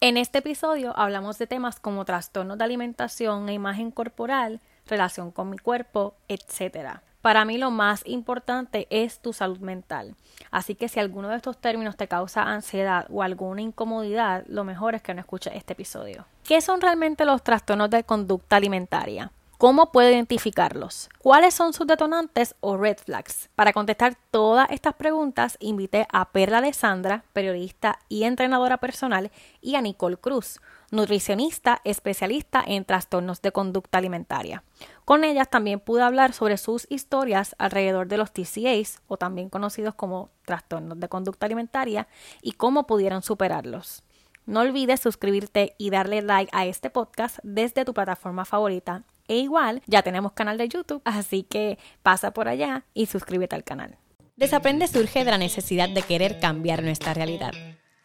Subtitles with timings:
[0.00, 5.48] En este episodio hablamos de temas como trastornos de alimentación e imagen corporal, relación con
[5.48, 7.00] mi cuerpo, etc.
[7.22, 10.14] Para mí lo más importante es tu salud mental.
[10.50, 14.94] Así que si alguno de estos términos te causa ansiedad o alguna incomodidad, lo mejor
[14.94, 16.26] es que no escuches este episodio.
[16.44, 19.32] ¿Qué son realmente los trastornos de conducta alimentaria?
[19.58, 21.08] ¿Cómo puedo identificarlos?
[21.18, 23.48] ¿Cuáles son sus detonantes o red flags?
[23.54, 29.30] Para contestar todas estas preguntas, invité a Perla Alessandra, periodista y entrenadora personal,
[29.62, 34.62] y a Nicole Cruz, nutricionista especialista en trastornos de conducta alimentaria.
[35.06, 39.94] Con ellas también pude hablar sobre sus historias alrededor de los TCAs, o también conocidos
[39.94, 42.08] como trastornos de conducta alimentaria,
[42.42, 44.02] y cómo pudieron superarlos.
[44.44, 49.82] No olvides suscribirte y darle like a este podcast desde tu plataforma favorita e igual,
[49.86, 53.96] ya tenemos canal de YouTube, así que pasa por allá y suscríbete al canal.
[54.36, 57.52] Desaprende surge de la necesidad de querer cambiar nuestra realidad.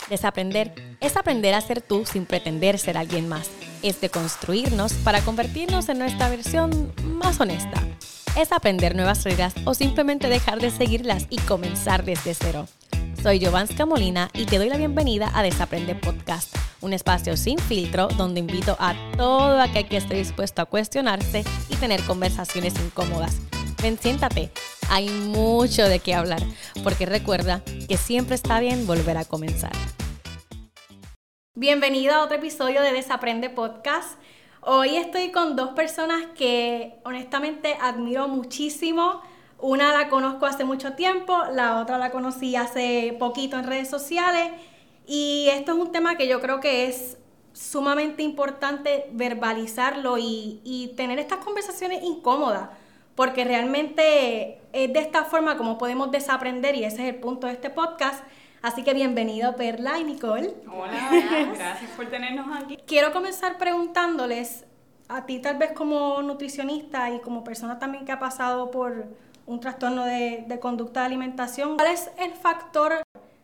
[0.10, 3.50] Desaprender es aprender a ser tú sin pretender ser alguien más.
[3.84, 7.84] Es de construirnos para convertirnos en nuestra versión más honesta.
[8.38, 12.68] Es aprender nuevas reglas o simplemente dejar de seguirlas y comenzar desde cero.
[13.22, 18.08] Soy Giovanska Molina y te doy la bienvenida a Desaprende Podcast, un espacio sin filtro
[18.08, 23.38] donde invito a todo aquel que esté dispuesto a cuestionarse y tener conversaciones incómodas.
[23.80, 24.50] Ven, siéntate,
[24.90, 26.42] hay mucho de qué hablar,
[26.84, 29.74] porque recuerda que siempre está bien volver a comenzar.
[31.54, 34.18] Bienvenido a otro episodio de Desaprende Podcast.
[34.62, 39.22] Hoy estoy con dos personas que honestamente admiro muchísimo
[39.62, 44.52] una la conozco hace mucho tiempo, la otra la conocí hace poquito en redes sociales
[45.06, 47.18] y esto es un tema que yo creo que es
[47.54, 52.70] sumamente importante verbalizarlo y, tener estas conversaciones incómodas,
[53.16, 57.54] porque realmente es de esta forma como podemos desaprender y ese es el punto de
[57.54, 58.24] este podcast.
[58.62, 60.54] Así que bienvenido Perla y Nicole.
[60.72, 61.10] Hola,
[61.56, 62.78] gracias por tenernos aquí.
[62.86, 64.66] Quiero comenzar preguntándoles
[65.08, 69.08] a ti tal vez como nutricionista y como persona también que ha pasado por
[69.52, 71.76] un trastorno de, conducta de alimentación.
[71.76, 73.04] ¿Cuál es el factor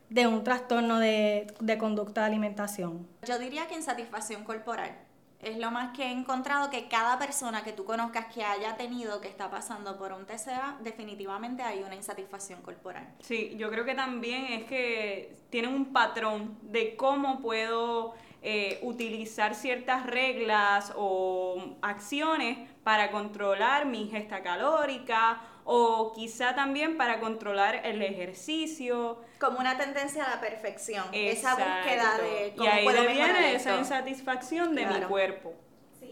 [0.10, 3.06] de un trastorno de, de conducta de alimentación?
[3.24, 4.98] Yo diría que insatisfacción corporal.
[5.42, 9.20] Es lo más que he encontrado que cada persona que tú conozcas que haya tenido,
[9.20, 13.06] que está pasando por un TCA, definitivamente hay una insatisfacción corporal.
[13.20, 19.56] Sí, yo creo que también es que tienen un patrón de cómo puedo eh, utilizar
[19.56, 28.02] ciertas reglas o acciones para controlar mi ingesta calórica o quizá también para controlar el
[28.02, 29.20] ejercicio.
[29.38, 34.74] Como una tendencia a la perfección, esa búsqueda de cómo Y ahí viene esa insatisfacción
[34.74, 35.54] de mi cuerpo.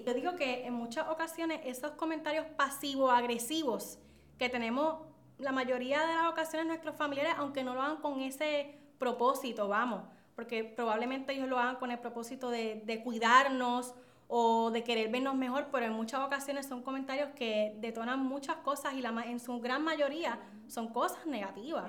[0.05, 3.97] Yo digo que en muchas ocasiones esos comentarios pasivos-agresivos
[4.37, 4.99] que tenemos
[5.37, 10.01] la mayoría de las ocasiones nuestros familiares, aunque no lo hagan con ese propósito, vamos,
[10.35, 13.95] porque probablemente ellos lo hagan con el propósito de, de cuidarnos
[14.37, 18.93] o de querer vernos mejor, pero en muchas ocasiones son comentarios que detonan muchas cosas
[18.95, 20.37] y la, en su gran mayoría
[20.67, 21.85] son cosas negativas.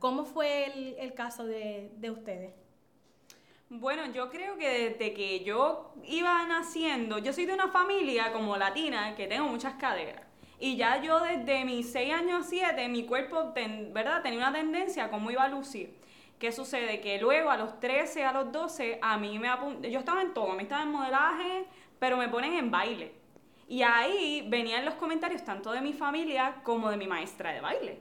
[0.00, 2.52] ¿Cómo fue el, el caso de, de, ustedes?
[3.68, 8.56] Bueno, yo creo que desde que yo iba naciendo, yo soy de una familia como
[8.56, 10.24] latina que tengo muchas caderas.
[10.58, 13.54] Y ya yo desde mis 6 años 7, mi cuerpo,
[13.92, 14.20] ¿verdad?
[14.20, 15.94] Tenía una tendencia a cómo iba a lucir.
[16.38, 17.00] ¿Qué sucede?
[17.00, 20.34] Que luego a los 13, a los 12, a mí me apunté, yo estaba en
[20.34, 21.66] todo, a mí estaba en modelaje,
[22.04, 23.14] pero me ponen en baile.
[23.66, 27.98] Y ahí venían los comentarios tanto de mi familia como de mi maestra de baile.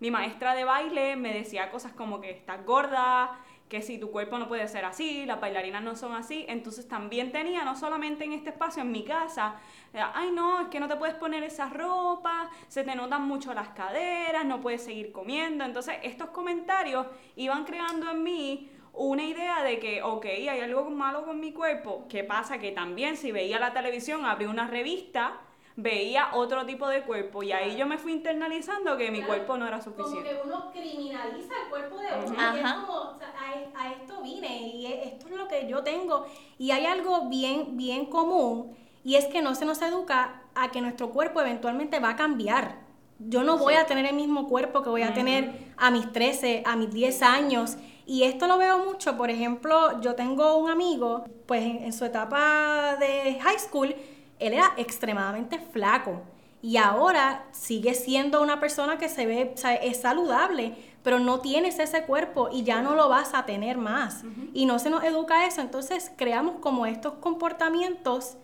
[0.00, 4.38] Mi maestra de baile me decía cosas como que estás gorda, que si tu cuerpo
[4.38, 6.46] no puede ser así, las bailarinas no son así.
[6.48, 9.56] Entonces también tenía, no solamente en este espacio, en mi casa,
[9.92, 13.68] ay no, es que no te puedes poner esa ropa, se te notan mucho las
[13.68, 15.62] caderas, no puedes seguir comiendo.
[15.62, 21.24] Entonces estos comentarios iban creando en mí una idea de que, ok, hay algo malo
[21.24, 22.06] con mi cuerpo.
[22.08, 22.58] ¿Qué pasa?
[22.58, 25.40] Que también si veía la televisión, abrí una revista
[25.76, 29.66] veía otro tipo de cuerpo y ahí yo me fui internalizando que mi cuerpo no
[29.66, 30.36] era suficiente.
[30.38, 33.32] Como que uno criminaliza el cuerpo de uno y es como, o sea,
[33.74, 36.26] a, esto vine y esto es lo que yo tengo.
[36.58, 40.80] Y hay algo bien, bien común y es que no se nos educa a que
[40.80, 42.82] nuestro cuerpo eventualmente va a cambiar.
[43.18, 46.64] Yo no voy a tener el mismo cuerpo que voy a tener a mis 13,
[46.66, 47.76] a mis 10 años.
[48.12, 52.94] Y esto lo veo mucho, por ejemplo, yo tengo un amigo, pues en su etapa
[53.00, 53.94] de high school,
[54.38, 56.20] él era extremadamente flaco
[56.60, 62.02] y ahora sigue siendo una persona que se ve, es saludable, pero no tienes ese
[62.02, 64.24] cuerpo y ya no lo vas a tener más.
[64.52, 68.36] Y no se nos educa eso, entonces creamos como estos comportamientos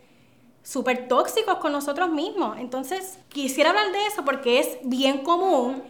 [0.62, 2.56] súper tóxicos con nosotros mismos.
[2.56, 5.82] Entonces, quisiera hablar de eso porque es bien común.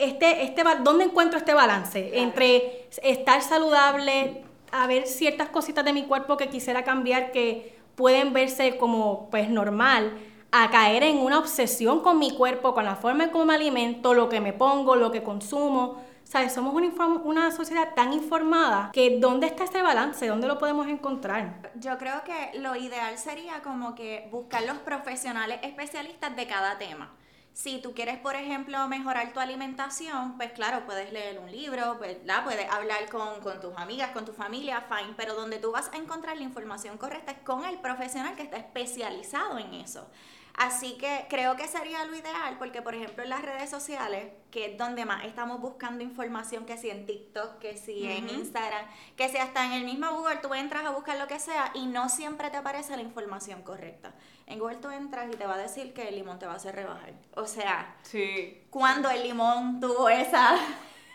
[0.00, 4.42] Este, este, ¿Dónde encuentro este balance entre estar saludable,
[4.72, 9.50] a ver ciertas cositas de mi cuerpo que quisiera cambiar que pueden verse como pues
[9.50, 10.16] normal,
[10.52, 14.14] a caer en una obsesión con mi cuerpo, con la forma en cómo me alimento,
[14.14, 16.02] lo que me pongo, lo que consumo.
[16.24, 16.54] ¿Sabes?
[16.54, 16.88] Somos una,
[17.24, 20.26] una sociedad tan informada que ¿dónde está ese balance?
[20.28, 21.70] ¿Dónde lo podemos encontrar?
[21.74, 27.10] Yo creo que lo ideal sería como que buscar los profesionales especialistas de cada tema.
[27.52, 32.44] Si tú quieres, por ejemplo, mejorar tu alimentación, pues claro, puedes leer un libro, ¿verdad?
[32.44, 35.96] puedes hablar con, con, tus amigas, con tu familia, fine, pero donde tú vas a
[35.96, 40.08] encontrar la información correcta es con el profesional que está especializado en eso.
[40.56, 44.66] Así que creo que sería lo ideal porque, por ejemplo, en las redes sociales, que
[44.66, 48.84] es donde más estamos buscando información, que si en TikTok, que si en Instagram,
[49.16, 51.86] que si hasta en el mismo Google tú entras a buscar lo que sea y
[51.86, 54.12] no siempre te aparece la información correcta.
[54.46, 56.56] En Google tú entras y te va a decir que el limón te va a
[56.56, 57.14] hacer rebajar.
[57.34, 58.66] O sea, sí.
[58.70, 60.58] cuando el limón tuvo esa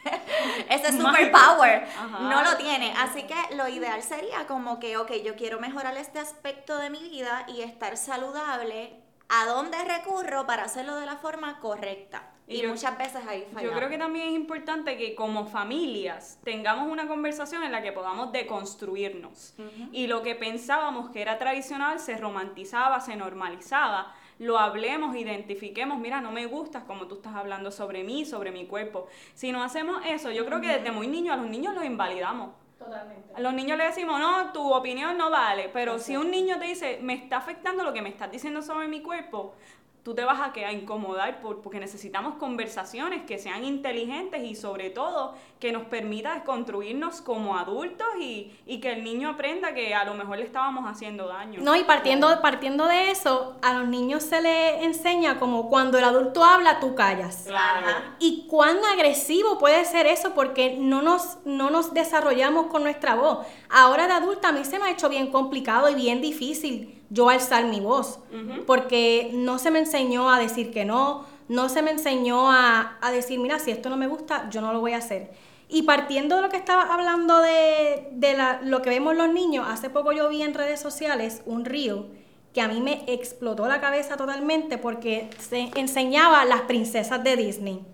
[0.69, 1.87] ese superpower
[2.21, 2.93] no lo tiene.
[2.97, 6.99] Así que lo ideal sería como que, ok, yo quiero mejorar este aspecto de mi
[6.99, 12.31] vida y estar saludable a dónde recurro para hacerlo de la forma correcta.
[12.47, 13.63] Y, muchas veces ahí fallamos.
[13.63, 17.91] Yo creo que también es importante que como familias tengamos una conversación en la que
[17.91, 19.55] podamos deconstruirnos.
[19.91, 24.13] Y lo que pensábamos que era tradicional se romantizaba, se normalizaba.
[24.37, 28.67] Lo hablemos, identifiquemos, mira, no me gustas como tú estás hablando sobre mí, sobre mi
[28.67, 29.07] cuerpo.
[29.33, 32.51] Si no hacemos eso, yo creo que desde muy niños a los niños los invalidamos.
[32.77, 33.33] Totalmente.
[33.33, 36.65] A los niños le decimos, no, tu opinión no vale, pero si un niño te
[36.65, 39.55] dice, me está afectando lo que me estás diciendo sobre mi cuerpo,
[40.05, 44.91] tú te vas a, que, a incomodar porque necesitamos conversaciones que sean inteligentes y sobre
[44.91, 50.13] todo que nos permita construirnos como adultos y, que el niño aprenda que a lo
[50.13, 51.59] mejor le estábamos haciendo daño.
[51.63, 56.03] No, y partiendo, partiendo de eso, a los niños se les enseña como cuando el
[56.03, 57.45] adulto habla, tú callas.
[57.47, 57.87] Claro.
[58.19, 63.47] Y cuán agresivo puede ser eso porque no nos, no nos desarrollamos con nuestra voz.
[63.71, 67.29] Ahora de adulta a mí se me ha hecho bien complicado y bien difícil yo
[67.29, 68.19] alzar mi voz,
[68.67, 73.39] porque no se me enseñó a decir que no, no se me enseñó a, decir,
[73.39, 75.31] mira, si esto no me gusta, yo no lo voy a hacer.
[75.69, 79.89] Y partiendo de lo que estaba hablando de, la, lo que vemos los niños, hace
[79.89, 82.07] poco yo vi en redes sociales un río
[82.53, 87.85] que a mí me explotó la cabeza totalmente porque se enseñaba las princesas de Disney.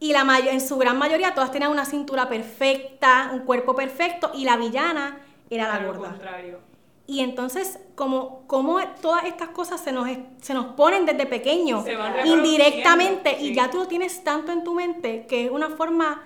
[0.00, 4.44] Y la en su gran mayoría todas tenían una cintura perfecta, un cuerpo perfecto y
[4.44, 5.20] la villana
[5.50, 6.08] era la gorda.
[6.10, 6.65] Contrario.
[7.08, 10.08] Y entonces, como, como todas estas cosas se nos,
[10.40, 11.84] se nos ponen desde pequeño,
[12.24, 16.24] indirectamente, y ya tú lo tienes tanto en tu mente, que es una forma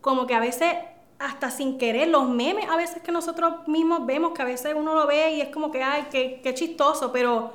[0.00, 0.74] como que a veces,
[1.18, 4.94] hasta sin querer, los memes a veces que nosotros mismos vemos, que a veces uno
[4.94, 7.52] lo ve y es como que, ay, qué, qué chistoso, pero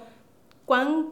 [0.65, 1.07] cuán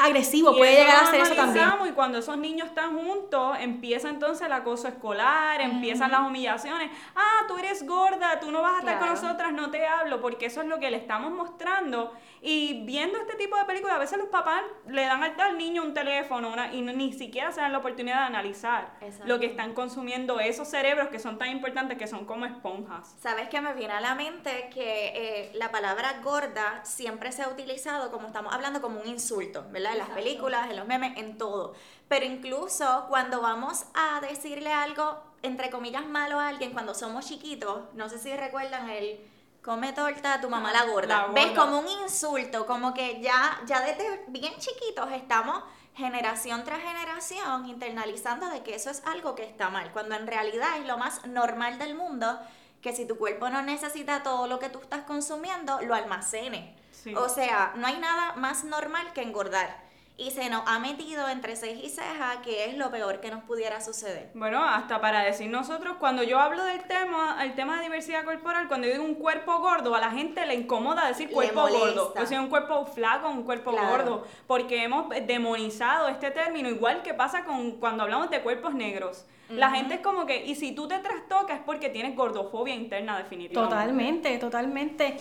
[0.00, 1.68] agresivo puede llegar a ser eso también.
[1.88, 6.90] Y cuando esos niños están juntos, empieza entonces el acoso escolar, empiezan las humillaciones.
[7.14, 10.46] Ah, tú eres gorda, tú no vas a estar con nosotras, no te hablo, porque
[10.46, 12.12] eso es lo que le estamos mostrando.
[12.42, 15.92] Y viendo este tipo de películas, a veces los papás le dan al, niño un
[15.92, 18.94] teléfono y ni siquiera se dan la oportunidad de analizar
[19.26, 23.14] lo que están consumiendo esos cerebros que son tan importantes, que son como esponjas.
[23.20, 24.70] ¿Sabes qué me viene a la mente?
[24.72, 29.66] Que eh, la palabra gorda siempre se ha utilizado, como estamos hablando, como un insulto,
[29.70, 29.92] ¿verdad?
[29.92, 31.74] En las películas, en los memes, en todo.
[32.08, 37.82] Pero incluso cuando vamos a decirle algo, entre comillas, malo a alguien, cuando somos chiquitos,
[37.94, 39.29] no sé si recuerdan el
[39.62, 41.28] come torta tu mamá la gorda.
[41.34, 41.52] ¿Ves?
[41.52, 45.62] Como un insulto, como que ya, ya desde bien chiquitos estamos
[45.94, 50.78] generación tras generación internalizando de que eso es algo que está mal, cuando en realidad
[50.78, 52.38] es lo más normal del mundo
[52.80, 56.74] que si tu cuerpo no necesita todo lo que tú estás consumiendo, lo almacene.
[57.16, 59.89] O sea, no hay nada más normal que engordar
[60.20, 63.42] y se nos ha metido entre ceja y ceja que es lo peor que nos
[63.44, 64.30] pudiera suceder.
[64.34, 68.68] Bueno, hasta para decir nosotros, cuando yo hablo del tema, el tema de diversidad corporal,
[68.68, 72.12] cuando yo digo un cuerpo gordo, a la gente le incomoda decir cuerpo gordo.
[72.20, 77.14] O sea, un cuerpo flaco, un cuerpo gordo, porque hemos demonizado este término, igual que
[77.14, 79.24] pasa con cuando hablamos de cuerpos negros.
[79.48, 83.18] La gente es como que, y si tú te trastocas es porque tienes gordofobia interna
[83.18, 83.74] definitivamente.
[83.74, 85.16] Totalmente, totalmente.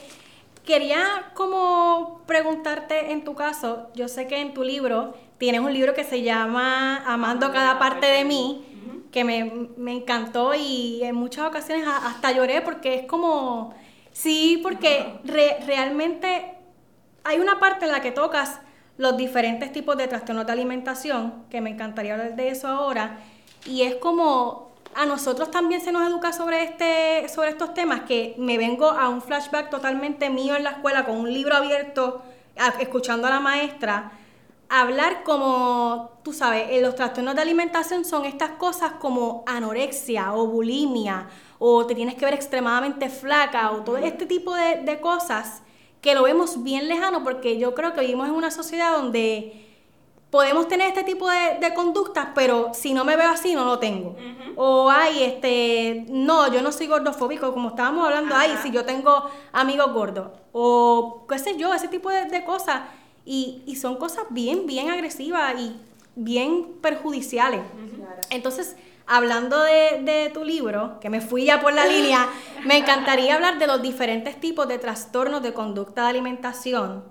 [0.69, 5.95] Quería como preguntarte en tu caso, yo sé que en tu libro tienes un libro
[5.95, 11.87] que se llama Amando cada parte de mí, que me, encantó y en muchas ocasiones
[11.87, 13.73] hasta lloré porque es como,
[14.11, 15.19] sí, porque
[15.65, 16.53] realmente
[17.23, 18.59] hay una parte en la que tocas
[18.99, 23.17] los diferentes tipos de trastornos de alimentación, que me encantaría hablar de eso ahora,
[23.65, 24.68] y es como
[24.99, 29.07] a nosotros también se nos educa sobre, este, sobre estos temas, que me vengo a
[29.07, 32.21] un flashback totalmente mío en la escuela con un libro abierto,
[32.81, 34.11] escuchando a la maestra,
[34.67, 41.29] hablar como, tú sabes, los trastornos de alimentación son estas cosas como anorexia o bulimia
[41.59, 45.61] o te tienes que ver extremadamente flaca, o todo este tipo de, de cosas
[46.01, 49.68] que lo vemos bien lejano porque yo creo que vivimos en una sociedad donde
[50.29, 53.79] podemos tener este tipo de, de conductas, pero si no me veo así, no lo
[53.79, 54.15] tengo.
[54.55, 59.29] O, ay, este, no, yo no soy gordofóbico, como estábamos hablando, ay, si yo tengo
[59.51, 60.29] amigos gordos.
[60.51, 62.81] O, qué sé yo, ese tipo de, de cosas.
[63.25, 65.75] Y, y, son cosas bien, bien agresivas y
[66.15, 67.61] bien perjudiciales.
[68.29, 72.27] Entonces, hablando de, de, tu libro, que me fui ya por la línea,
[72.65, 77.03] me encantaría hablar de los diferentes tipos de trastornos de conducta de alimentación,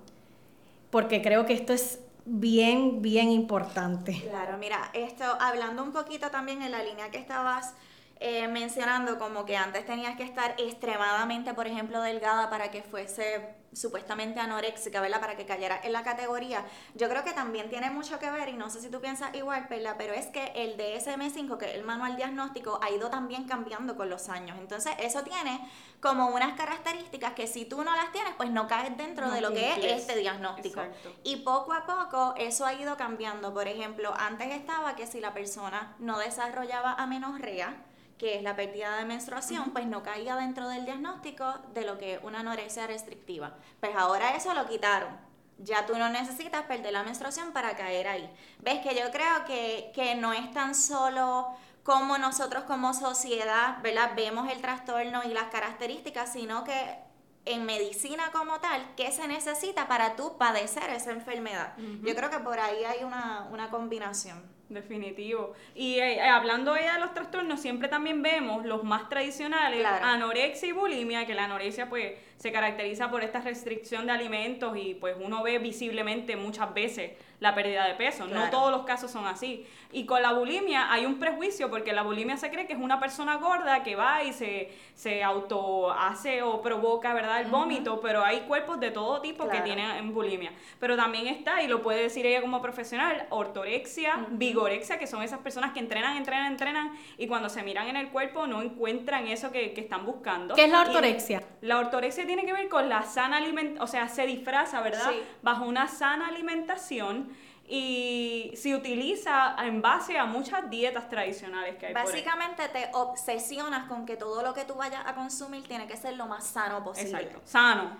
[0.89, 1.99] porque creo que esto es
[2.29, 4.21] bien, bien importante.
[4.21, 7.73] Claro, mira, esto, hablando un poquito también en la línea que estabas
[8.21, 13.55] eh, mencionando, como que antes tenías que estar extremadamente, por ejemplo, delgada para que fuese
[13.71, 15.21] supuestamente anoréxica, ¿verdad?
[15.21, 16.65] Para que cayera en la categoría.
[16.95, 19.67] Yo creo que también tiene mucho que ver, y no sé si tú piensas igual,
[19.69, 19.95] ¿verdad?
[19.97, 24.09] Pero es que el DSM-5, que es el manual diagnóstico, ha ido también cambiando con
[24.09, 24.57] los años.
[24.59, 25.59] Entonces, eso tiene
[26.01, 29.51] como unas características que si tú no las tienes, pues no caes dentro de lo
[29.51, 30.81] que es este diagnóstico.
[31.23, 33.53] Y poco a poco eso ha ido cambiando.
[33.53, 37.85] Por ejemplo, antes estaba que si la persona no desarrollaba amenorrea,
[38.19, 42.15] que es la pérdida de menstruación, pues no caía dentro del diagnóstico de lo que
[42.15, 43.55] es una anorexia restrictiva.
[43.79, 45.17] Pues ahora eso lo quitaron.
[45.57, 48.29] Ya tú no necesitas perder la menstruación para caer ahí.
[48.59, 51.47] Ves que yo creo que, que no es tan solo
[51.83, 54.11] como nosotros como sociedad, ¿verdad?
[54.15, 56.99] Vemos el trastorno y las características, sino que
[57.45, 61.73] en medicina como tal, ¿qué se necesita para tú padecer esa enfermedad?
[62.03, 64.43] Yo creo que por ahí hay una, una combinación.
[64.69, 65.53] Definitivo.
[65.73, 70.71] Y eh, hablando ya de los trastornos, siempre también vemos los más tradicionales, anorexia y
[70.71, 75.43] bulimia, que la anorexia pues se caracteriza por esta restricción de alimentos y pues uno
[75.43, 78.27] ve visiblemente muchas veces la pérdida de peso.
[78.27, 79.65] No todos los casos son así.
[79.91, 82.99] Y con la bulimia hay un prejuicio porque la bulimia se cree que es una
[82.99, 87.41] persona gorda que va y se, se auto hace o provoca, ¿verdad?
[87.41, 90.51] El vómito, pero hay cuerpos de todo tipo que tienen bulimia.
[90.79, 95.39] Pero también está, y lo puede decir ella como profesional, ortorexia, vigorexia, que son esas
[95.39, 99.51] personas que entrenan, entrenan, entrenan y cuando se miran en el cuerpo no encuentran eso
[99.51, 100.55] que, están buscando.
[100.55, 101.41] ¿Qué es la ortorexia?
[101.61, 105.11] la ortorexia tiene que ver con la sana alimentación, o sea, se disfraza, ¿verdad?
[105.41, 107.35] Bajo una sana alimentación
[107.67, 111.93] y se utiliza en base a muchas dietas tradicionales que hay.
[111.93, 116.17] Básicamente te obsesionas con que todo lo que tú vayas a consumir tiene que ser
[116.17, 117.09] lo más sano posible.
[117.09, 117.97] Exacto, sano.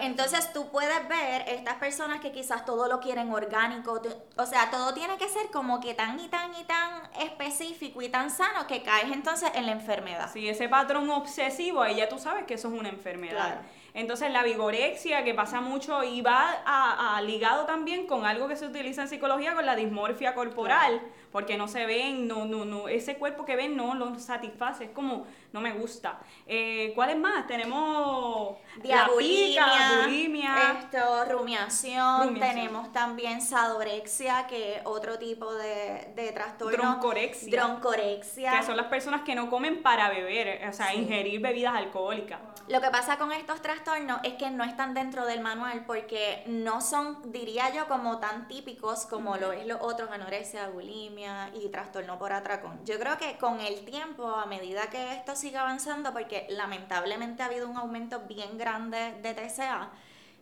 [0.00, 4.00] Entonces tú puedes ver estas personas que quizás todo lo quieren orgánico,
[4.36, 8.08] o sea, todo tiene que ser como que tan y tan y tan específico y
[8.08, 10.30] tan sano que caes entonces en la enfermedad.
[10.32, 13.60] Sí, ese patrón obsesivo, ahí ya tú sabes que eso es una enfermedad.
[13.96, 18.66] Entonces la vigorexia que pasa mucho y va a, ligado también con algo que se
[18.66, 21.00] utiliza en psicología con la dismorfia corporal,
[21.32, 24.90] porque no se ven, no, no, no, ese cuerpo que ven no lo satisface, es
[24.90, 25.26] como,
[25.56, 26.18] no me gusta.
[26.46, 27.46] Eh, ¿Cuáles más?
[27.46, 36.76] Tenemos diabulimia, bulimia, esto, rumiación, tenemos también sadorexia, que es otro tipo de, de trastorno.
[36.76, 37.50] Droncorexia.
[37.50, 38.60] Droncorexia.
[38.60, 42.38] Que son las personas que no comen para beber, o sea, ingerir bebidas alcohólicas.
[42.68, 46.82] Lo que pasa con estos trastornos es que no están dentro del manual porque no
[46.82, 52.18] son, diría yo, como tan típicos como lo es los otros, anorexia, bulimia y trastorno
[52.18, 52.78] por atracón.
[52.84, 57.46] Yo creo que con el tiempo, a medida que esto sigue avanzando, porque lamentablemente ha
[57.46, 59.90] habido un aumento bien grande de TCA,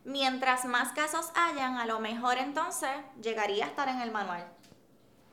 [0.03, 2.89] mientras más casos hayan, a lo mejor entonces
[3.21, 4.47] llegaría a estar en el manual.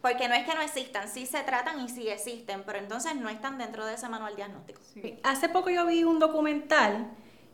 [0.02, 3.30] Porque no es que no existan, sí se tratan y sí existen, pero entonces no
[3.30, 4.80] están dentro de ese manual diagnóstico.
[5.22, 7.08] Hace poco yo vi un documental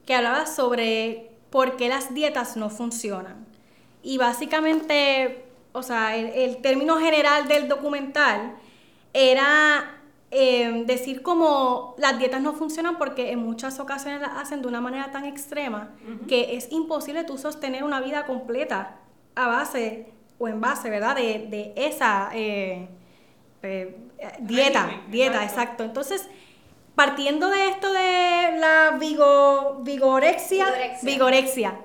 [0.05, 3.47] que hablaba sobre por qué las dietas no funcionan.
[4.03, 8.57] Y básicamente, o sea, el, término general del documental
[9.13, 9.98] era
[10.31, 14.81] em, decir como las dietas no funcionan porque en muchas ocasiones las hacen de una
[14.81, 15.91] manera tan extrema
[16.29, 18.97] que es imposible tú sostener una vida completa
[19.35, 21.17] a base o en base, ¿verdad?
[21.17, 22.89] De, de esa eh,
[23.63, 23.97] eh,
[24.41, 25.85] dieta, dieta, exacto.
[25.85, 26.29] Entonces,
[26.95, 30.67] partiendo de esto de la vigo, vigorexia,
[31.03, 31.81] vigorexia,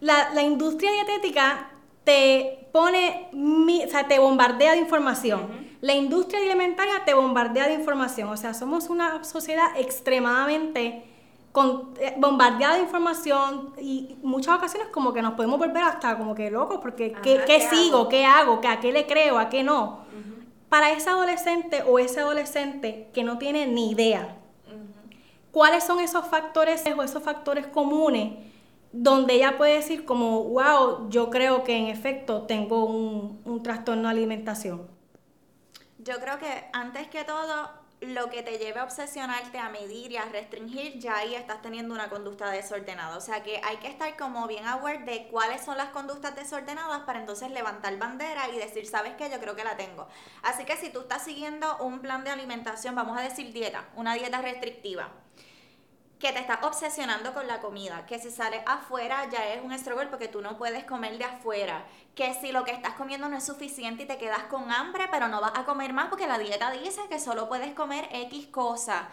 [0.00, 1.70] la, la, industria dietética
[2.04, 5.69] te pone, o sea, te bombardea de información.
[5.80, 8.28] La industria alimentaria te bombardea de información.
[8.28, 11.04] O sea, somos una sociedad extremadamente
[11.52, 16.34] con, eh, bombardeada de información y muchas ocasiones como que nos podemos volver hasta como
[16.34, 18.08] que locos porque ¿qué, sigo?
[18.08, 18.60] ¿Qué hago?
[18.68, 19.38] ¿A qué le creo?
[19.38, 20.00] ¿A qué no?
[20.68, 24.36] Para ese adolescente o ese adolescente que no tiene ni idea,
[25.50, 28.34] ¿cuáles son esos factores o esos factores comunes
[28.92, 34.04] donde ella puede decir como, wow, yo creo que en efecto tengo un, un trastorno
[34.04, 34.99] de alimentación?
[36.10, 40.16] Yo creo que antes que todo lo que te lleve a obsesionarte, a medir y
[40.16, 43.16] a restringir, ya ahí estás teniendo una conducta desordenada.
[43.16, 47.02] O sea que hay que estar como bien aware de cuáles son las conductas desordenadas
[47.02, 49.30] para entonces levantar bandera y decir, ¿sabes qué?
[49.30, 50.08] Yo creo que la tengo.
[50.42, 54.14] Así que si tú estás siguiendo un plan de alimentación, vamos a decir dieta, una
[54.14, 55.12] dieta restrictiva
[56.20, 60.08] que te estás obsesionando con la comida, que si sales afuera ya es un struggle
[60.08, 63.44] porque tú no puedes comer de afuera, que si lo que estás comiendo no es
[63.44, 66.70] suficiente y te quedas con hambre, pero no vas a comer más porque la dieta
[66.72, 69.08] dice que solo puedes comer X cosa.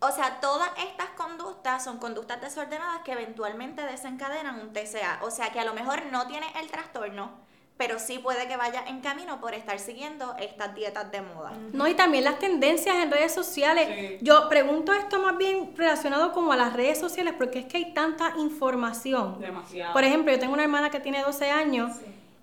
[0.00, 5.18] O sea, todas estas conductas son conductas desordenadas que eventualmente desencadenan un TCA.
[5.22, 7.32] O sea, que a lo mejor no tienes el trastorno,
[7.78, 11.52] pero sí puede que vaya en camino por estar siguiendo estas dietas de moda.
[11.72, 14.18] No, y también las tendencias en redes sociales.
[14.20, 17.94] Yo pregunto esto más bien relacionado como a las redes sociales, porque es que hay
[17.94, 19.40] tanta información.
[19.40, 19.92] Demasiado.
[19.92, 21.92] Por ejemplo, yo tengo una hermana que tiene 12 años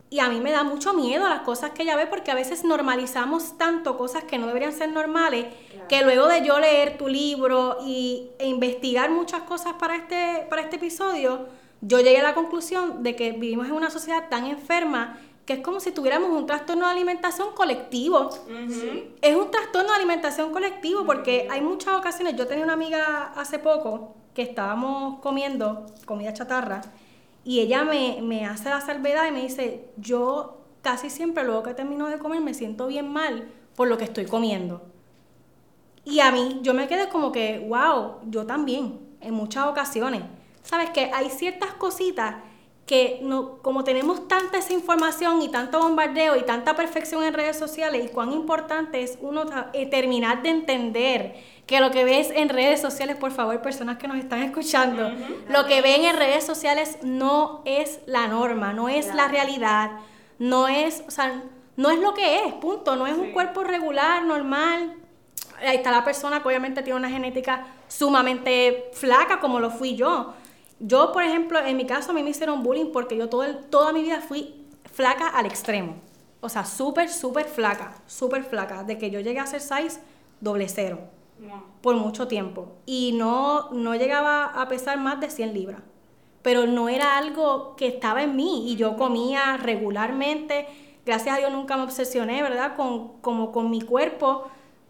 [0.10, 2.63] y a mí me da mucho miedo las cosas que ella ve, porque a veces
[2.63, 5.48] normalizamos tanto cosas que no deberían ser normales,
[5.89, 10.62] que luego de yo leer tu libro y, e investigar muchas cosas para este, para
[10.62, 11.48] este episodio,
[11.88, 15.60] yo llegué a la conclusión de que vivimos en una sociedad tan enferma que es
[15.60, 18.32] como si tuviéramos un trastorno de alimentación colectivo.
[19.22, 23.60] Es un trastorno de alimentación colectivo porque hay muchas ocasiones, yo tenía una amiga hace
[23.60, 26.82] poco que estábamos comiendo comida chatarra
[27.44, 31.75] y ella me, me hace la salvedad y me dice, yo casi siempre luego que
[31.75, 34.82] termino de comer me siento bien mal por lo que estoy comiendo.
[36.04, 40.22] Y a mí, yo me quedé como que, wow, yo también, en muchas ocasiones.
[40.66, 42.36] Sabes que hay ciertas cositas
[42.88, 47.58] que no, como tenemos tanta esa información y tanto bombardeo y tanta perfección en redes
[47.58, 52.50] sociales y cuán importante es uno eh, terminar de entender que lo que ves en
[52.50, 55.12] redes sociales, por favor, personas que nos están escuchando,
[55.50, 59.92] lo que ven en redes sociales no es la norma, no es la realidad,
[60.38, 61.42] no es, o sea,
[61.78, 64.94] no es lo que es, punto, no es un cuerpo regular, normal.
[65.60, 70.34] Ahí está la persona que obviamente tiene una genética sumamente flaca como lo fui yo
[70.79, 73.58] yo, por ejemplo, en mi caso a mí me hicieron bullying porque yo todo el,
[73.65, 75.96] toda mi vida fui flaca al extremo.
[76.42, 78.83] O sea, súper, súper flaca, súper flaca.
[78.83, 80.00] De que yo llegué a ser size
[80.42, 81.00] doble cero
[81.81, 82.74] por mucho tiempo.
[82.85, 85.81] Y no, no llegaba a pesar más de 100 libras.
[86.42, 90.68] Pero no era algo que estaba en mí y yo comía regularmente.
[91.05, 92.75] Gracias a Dios nunca me obsesioné, ¿verdad?
[92.75, 94.44] Con, como con mi cuerpo.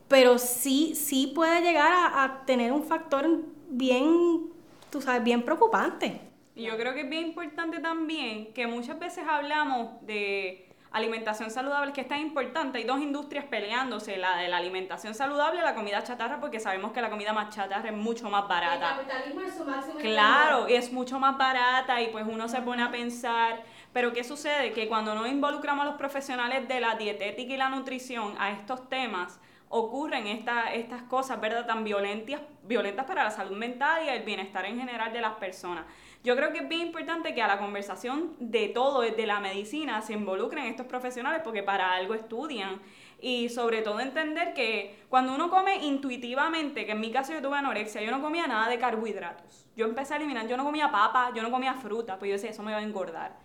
[0.07, 3.27] Pero sí, sí puede llegar a, a tener un factor
[3.69, 4.54] bien
[4.95, 6.21] tú sabes, bien preocupante.
[6.55, 11.91] Y yo creo que es bien importante también que muchas veces hablamos de alimentación saludable,
[11.91, 12.77] que es tan importante.
[12.77, 16.93] Hay dos industrias peleándose, la de la alimentación saludable y la comida chatarra, porque sabemos
[16.93, 19.01] que la comida más chatarra es mucho más barata.
[19.01, 22.81] El capitalismo es su máximo Claro, es mucho más barata y pues uno se pone
[22.81, 24.71] a pensar, pero ¿qué sucede?
[24.71, 28.87] Que cuando no involucramos a los profesionales de la dietética y la nutrición a estos
[28.87, 29.41] temas,
[29.77, 31.65] ocurren estas cosas, ¿verdad?
[31.65, 35.85] Tan violentas, violentas para la salud mental y el bienestar en general de las personas.
[36.23, 40.01] Yo creo que es bien importante que a la conversación de todo, desde la medicina,
[40.01, 42.79] se involucren estos profesionales porque para algo estudian.
[43.19, 47.57] Y sobre todo entender que cuando uno come intuitivamente, que en mi caso yo tuve
[47.57, 49.67] anorexia, yo no comía nada de carbohidratos.
[49.75, 52.51] Yo empecé a eliminar, yo no comía papa, yo no comía fruta, pues yo decía,
[52.51, 53.35] eso me va a engordar.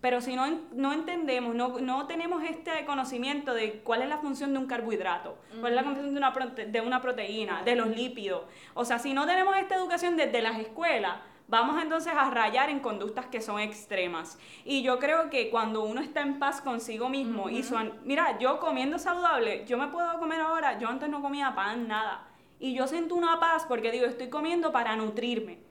[0.00, 4.52] Pero si no, no entendemos, no, no, tenemos este conocimiento de cuál es la función
[4.52, 8.44] de un carbohidrato, cuál es la función de una, de una proteína, de los lípidos.
[8.72, 11.16] O sea, si no tenemos esta educación desde las escuelas,
[11.48, 14.38] vamos entonces a rayar en conductas que son extremas.
[14.64, 18.58] Y yo creo que cuando uno está en paz consigo mismo y su, mira, yo
[18.58, 22.26] comiendo saludable, yo me puedo comer ahora, yo antes no comía pan, nada.
[22.58, 25.69] Y yo siento una paz porque digo, estoy comiendo para nutrirme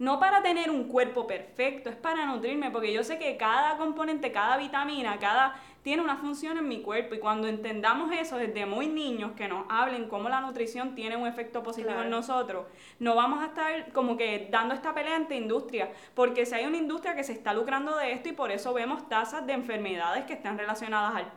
[0.00, 4.32] no para tener un cuerpo perfecto, es para nutrirme, porque yo sé que cada componente,
[4.32, 7.14] cada vitamina, cada tiene una función en mi cuerpo.
[7.14, 11.26] Y cuando entendamos eso desde muy niños, que nos hablen cómo la nutrición tiene un
[11.26, 12.66] efecto positivo en nosotros,
[12.98, 16.78] no vamos a estar como que dando esta pelea ante industria, porque si hay una
[16.78, 20.32] industria que se está lucrando de esto y por eso vemos tasas de enfermedades que
[20.32, 21.30] están relacionadas al,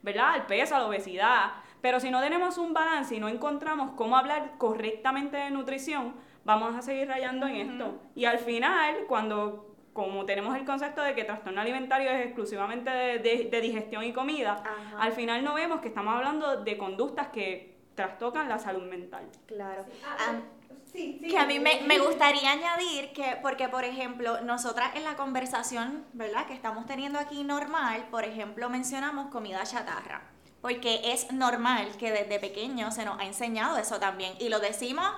[0.00, 0.30] ¿verdad?
[0.30, 1.50] al peso, a la obesidad,
[1.82, 6.74] pero si no tenemos un balance y no encontramos cómo hablar correctamente de nutrición, vamos
[6.76, 8.00] a seguir rayando en esto.
[8.14, 13.60] Y al final, cuando como tenemos el concepto de que trastorno alimentario es exclusivamente de,
[13.60, 14.62] digestión y comida,
[14.98, 19.28] al final no vemos que estamos hablando de conductas que trastocan la salud mental.
[19.46, 19.84] Claro.
[20.04, 20.40] Ah,
[20.92, 26.04] que a mí me, me, gustaría añadir que, porque por ejemplo, nosotras en la conversación,
[26.12, 26.46] ¿verdad?
[26.46, 30.22] Que estamos teniendo aquí normal, por ejemplo, mencionamos comida chatarra,
[30.60, 35.10] porque es normal que desde pequeño se nos ha enseñado eso también, y lo decimos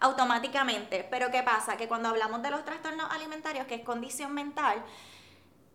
[0.00, 1.06] automáticamente.
[1.10, 1.76] Pero ¿qué pasa?
[1.76, 4.82] Que cuando hablamos de los trastornos alimentarios, que es condición mental,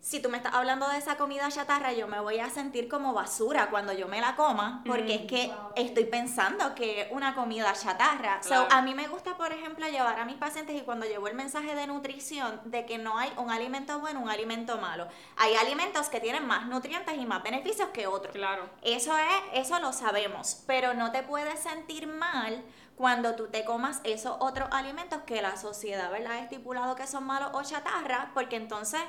[0.05, 3.11] si tú me estás hablando de esa comida chatarra, yo me voy a sentir como
[3.13, 7.73] basura cuando yo me la coma, porque es que estoy pensando que es una comida
[7.73, 8.39] chatarra.
[8.43, 11.33] So, a mí me gusta, por ejemplo, llevar a mis pacientes y cuando llevo el
[11.33, 15.07] mensaje de nutrición de que no hay un alimento bueno, un alimento malo.
[15.37, 18.31] Hay alimentos que tienen más nutrientes y más beneficios que otros.
[18.31, 18.69] Claro.
[18.83, 22.63] Eso es, eso lo sabemos, pero no te puedes sentir mal
[22.95, 27.25] cuando tú te comas esos otros alimentos que la sociedad, ¿verdad?, ha estipulado que son
[27.25, 29.01] malos o chatarra, porque entonces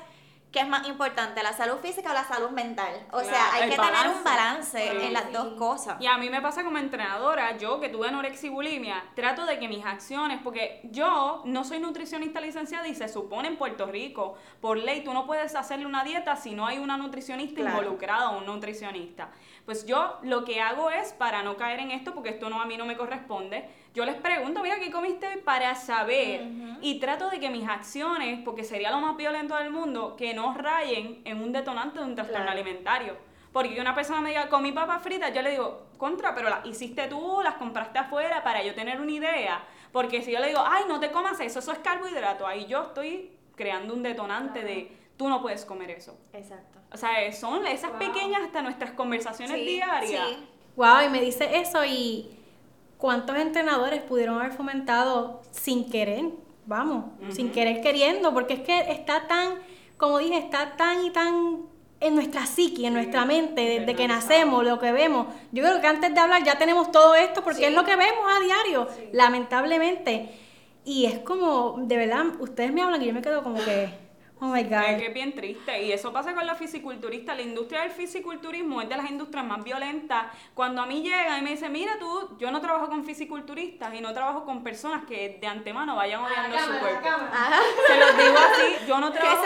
[0.51, 3.05] ¿Qué es más importante, la salud física o la salud mental?
[3.11, 5.97] O sea, hay que tener un balance en las dos cosas.
[5.99, 9.59] Y a mí me pasa como entrenadora, yo que tuve anorexia y bulimia, trato de
[9.59, 14.35] que mis acciones, porque yo no soy nutricionista licenciada y se supone en Puerto Rico,
[14.61, 18.37] por ley, tú no puedes hacerle una dieta si no hay una nutricionista involucrada o
[18.37, 19.29] un nutricionista.
[19.65, 22.65] Pues yo lo que hago es, para no caer en esto, porque esto no a
[22.65, 25.39] mí no me corresponde, yo les pregunto, mira, ¿qué comiste?
[25.39, 26.43] Para saber.
[26.81, 30.53] Y trato de que mis acciones, porque sería lo más violento del mundo, que no
[30.53, 33.17] rayen en un detonante de un trastorno alimentario.
[33.51, 36.63] Porque que una persona me diga, comí papas fritas, yo le digo, contra, pero las
[36.67, 39.63] hiciste tú, las compraste afuera para yo tener una idea.
[39.91, 42.83] Porque si yo le digo, ay, no te comas eso, eso es carbohidrato, ahí yo
[42.83, 46.15] estoy creando un detonante de, tú no puedes comer eso.
[46.33, 46.77] Exacto.
[46.93, 50.27] O sea, son esas pequeñas hasta nuestras conversaciones diarias.
[50.29, 50.47] Sí.
[50.75, 52.36] Wow, y me dice eso y
[52.97, 56.25] ¿cuántos entrenadores pudieron haber fomentado sin querer?
[56.65, 59.55] Vamos, sin querer queriendo, porque es que está tan,
[59.95, 61.61] como dije, está tan y tan
[61.99, 65.27] en nuestra psique, en nuestra mente, desde que nacemos, lo que vemos.
[65.51, 68.25] Yo creo que antes de hablar ya tenemos todo esto, porque es lo que vemos
[68.29, 70.29] a diario, lamentablemente.
[70.83, 74.06] Y es como, de verdad, ustedes me hablan y yo me quedo como que
[74.39, 74.83] Oh my God.
[74.83, 75.83] Es que es bien triste.
[75.83, 77.33] Y eso pasa con la fisiculturista.
[77.33, 80.27] La industria del fisiculturismo es de las industrias más violentas.
[80.53, 84.01] Cuando a mí llega y me dice, mira tú, yo no trabajo con fisiculturistas y
[84.01, 87.09] no trabajo con personas que de antemano vayan odiando su cuerpo.
[87.87, 89.43] Se los digo así, yo no trabajo.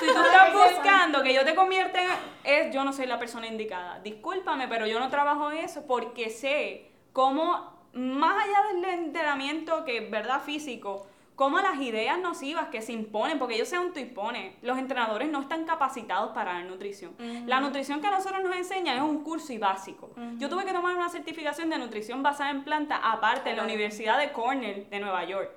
[0.00, 2.08] Si tú estás buscando que yo te convierta en.
[2.44, 4.00] Es, yo no soy la persona indicada.
[4.00, 9.98] Discúlpame, pero yo no trabajo en eso porque sé cómo, más allá del entrenamiento que
[9.98, 14.78] es verdad físico, como las ideas nocivas que se imponen, porque ellos se autoimponen, los
[14.78, 17.14] entrenadores no están capacitados para la nutrición.
[17.46, 20.10] La nutrición que a nosotros nos enseñan es un curso y básico.
[20.38, 24.18] Yo tuve que tomar una certificación de nutrición basada en planta aparte en la Universidad
[24.18, 25.50] de Cornell de Nueva York.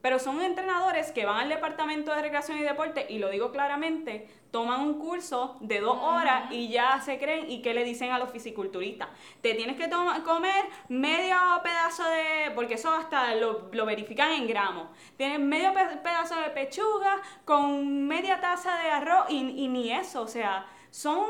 [0.00, 4.28] Pero son entrenadores que van al departamento de recreación y deporte, y lo digo claramente,
[4.50, 8.18] toman un curso de dos horas y ya se creen y qué le dicen a
[8.18, 9.08] los fisiculturistas.
[9.40, 9.90] Te tienes que
[10.24, 16.50] comer medio pedazo de, porque eso hasta lo, verifican en gramos, tienes medio pedazo de
[16.50, 21.26] pechuga con media taza de arroz y, y ni eso, o sea, son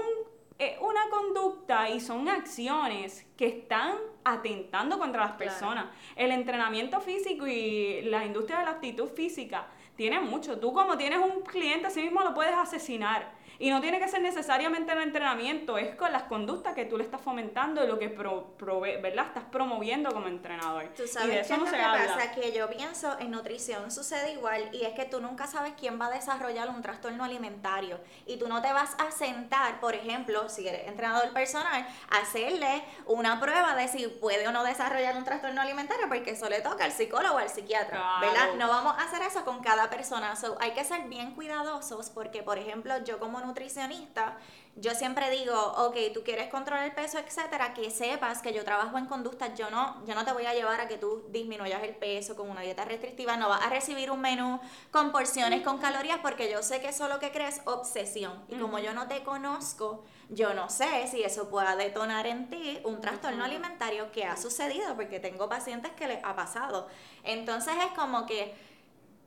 [0.59, 3.95] es una conducta y son acciones que están
[4.33, 5.87] atentando contra las personas.
[6.17, 10.59] El entrenamiento físico y la industria de la actitud física tiene mucho.
[10.59, 13.38] Tú como tienes un cliente, así mismo lo puedes asesinar.
[13.61, 17.05] Y no tiene que ser necesariamente el entrenamiento, es con las conductas que tú le
[17.05, 19.27] estás fomentando y lo que pro, ¿verdad?
[19.27, 20.89] estás promoviendo como entrenador.
[20.97, 24.85] Tú sabes qué es lo que pasa, que yo pienso en nutrición sucede igual y
[24.85, 28.63] es que tú nunca sabes quién va a desarrollar un trastorno alimentario y tú no
[28.63, 33.89] te vas a sentar, por ejemplo, si eres entrenador personal, a hacerle una prueba de
[33.89, 37.39] si puede o no desarrollar un trastorno alimentario porque eso le toca al psicólogo o
[37.39, 38.55] al psiquiatra, ¿verdad?
[38.57, 42.59] No vamos a hacer eso con cada persona, hay que ser bien cuidadosos porque, por
[42.59, 44.39] ejemplo, yo como nutricionista,
[44.81, 48.97] yo siempre digo, ok, tú quieres controlar el peso, etcétera, que sepas que yo trabajo
[48.97, 51.97] en conductas, yo no, yo no te voy a llevar a que tú disminuyas el
[51.97, 54.61] peso con una dieta restrictiva, no vas a recibir un menú
[54.93, 58.45] con porciones, con calorías, porque yo sé que eso lo que crea es obsesión.
[58.49, 62.79] Y como yo no te conozco, yo no sé si eso pueda detonar en ti
[62.85, 66.87] un trastorno alimentario que ha sucedido, porque tengo pacientes que les ha pasado.
[67.25, 68.55] Entonces es como que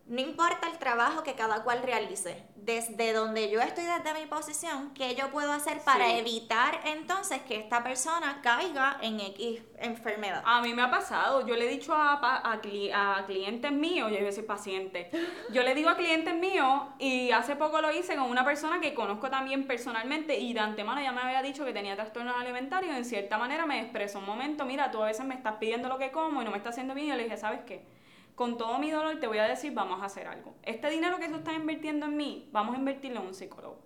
[0.08, 4.94] no importa el trabajo que cada cual realice, desde donde yo estoy desde mi posición,
[4.94, 10.44] ¿qué yo puedo hacer para evitar entonces que esta persona caiga en X enfermedad?
[10.46, 14.18] A mí me ha pasado, yo le he dicho a, a, a clientes míos, yo
[14.18, 15.08] iba a decir pacientes,
[15.52, 18.94] yo le digo a clientes míos y hace poco lo hice con una persona que
[18.94, 23.06] conozco también personalmente y de antemano ya me había dicho que tenía trastornos alimentarios, en
[23.06, 26.12] cierta manera me expresó un momento, mira, tú a veces me estás pidiendo lo que
[26.12, 28.01] como y no me está haciendo bien y yo le dije, ¿sabes qué?
[28.36, 30.56] Con todo mi dolor te voy a decir, vamos a hacer algo.
[30.64, 33.80] Este dinero que tú estás invirtiendo en mí, vamos a invertirlo en un psicólogo.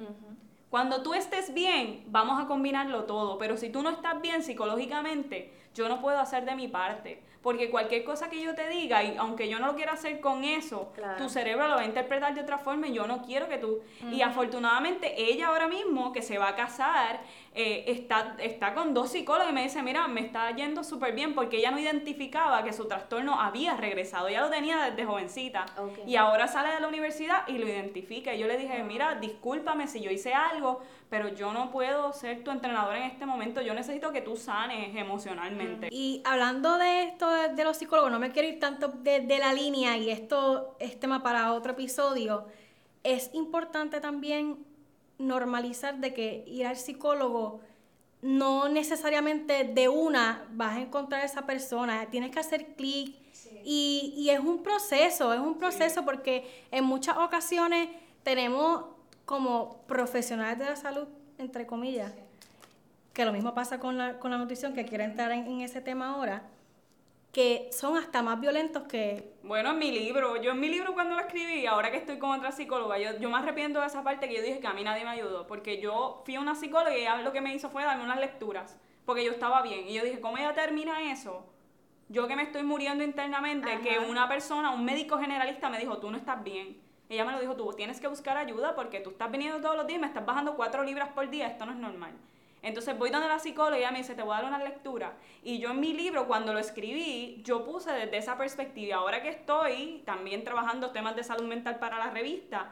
[0.69, 5.53] Cuando tú estés bien, vamos a combinarlo todo, pero si tú no estás bien psicológicamente,
[5.73, 7.23] yo no puedo hacer de mi parte.
[7.45, 10.43] Porque cualquier cosa que yo te diga, y aunque yo no lo quiera hacer con
[10.43, 13.59] eso, tu cerebro lo va a interpretar de otra forma y yo no quiero que
[13.59, 13.81] tú...
[14.11, 17.21] Y afortunadamente ella ahora mismo, que se va a casar,
[17.53, 21.35] eh, está, está con dos psicólogos y me dice, mira, me está yendo súper bien
[21.35, 25.67] porque ella no identificaba que su trastorno había regresado, ya lo tenía desde jovencita.
[26.07, 28.33] Y ahora sale de la universidad y lo identifica.
[28.33, 32.43] Y yo le dije, mira, discúlpame si yo hice algo, pero yo no puedo ser
[32.43, 35.89] tu entrenador en este momento, yo necesito que tú sanes emocionalmente.
[35.91, 39.97] Y hablando de esto de, los psicólogos, no me quiero ir tanto de, la línea
[39.97, 42.45] y esto es tema para otro episodio,
[43.03, 44.57] es importante también
[45.17, 47.61] normalizar de que ir al psicólogo
[48.21, 53.15] no necesariamente de una vas a encontrar a esa persona, tienes que hacer clic
[53.63, 57.89] y, y, es un proceso, es un proceso porque en muchas ocasiones
[58.23, 58.94] tenemos
[59.25, 61.07] como profesionales de la salud,
[61.37, 62.13] entre comillas,
[63.13, 66.11] que lo mismo pasa con la, con la nutrición, que quiero entrar en, ese tema
[66.13, 66.43] ahora,
[67.31, 69.33] que son hasta más violentos que...
[69.43, 72.31] Bueno, en mi libro, yo en mi libro cuando lo escribí, ahora que estoy con
[72.31, 74.83] otra psicóloga, yo, yo me arrepiento de esa parte que yo dije que a mí
[74.83, 77.69] nadie me ayudó, porque yo fui a una psicóloga y ella lo que me hizo
[77.69, 81.45] fue darme unas lecturas, porque yo estaba bien, y yo dije, ¿cómo ella termina eso?
[82.07, 86.11] Yo que me estoy muriendo internamente, que una persona, un médico generalista me dijo, tú
[86.11, 86.84] no estás bien.
[87.09, 89.87] Ella me lo dijo, tú tienes que buscar ayuda porque tú estás viniendo todos los
[89.87, 92.13] días, me estás bajando cuatro libras por día, esto no es normal.
[92.65, 95.13] Entonces voy donde la psicóloga y ella me dice, te voy a dar una lectura.
[95.43, 98.95] Y yo en mi libro, cuando lo escribí, yo puse desde esa perspectiva.
[98.95, 102.71] Ahora que estoy también trabajando temas de salud mental para la revista,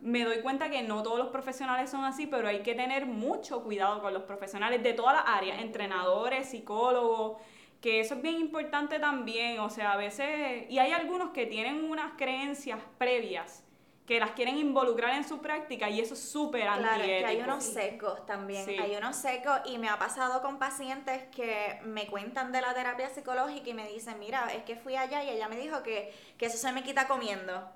[0.00, 3.64] me doy cuenta que no todos los profesionales son así, pero hay que tener mucho
[3.64, 7.42] cuidado con los profesionales de todas las áreas, entrenadores, psicólogos,
[7.80, 9.58] que eso es bien importante también.
[9.58, 13.63] O sea, a veces, y hay algunos que tienen unas creencias previas
[14.06, 17.64] que las quieren involucrar en su práctica y eso es súper claro, que hay unos
[17.64, 22.60] secos también, hay unos secos y me ha pasado con pacientes que me cuentan de
[22.60, 25.82] la terapia psicológica y me dicen, mira, es que fui allá y ella me dijo
[25.82, 27.66] que, que eso se me quita comiendo.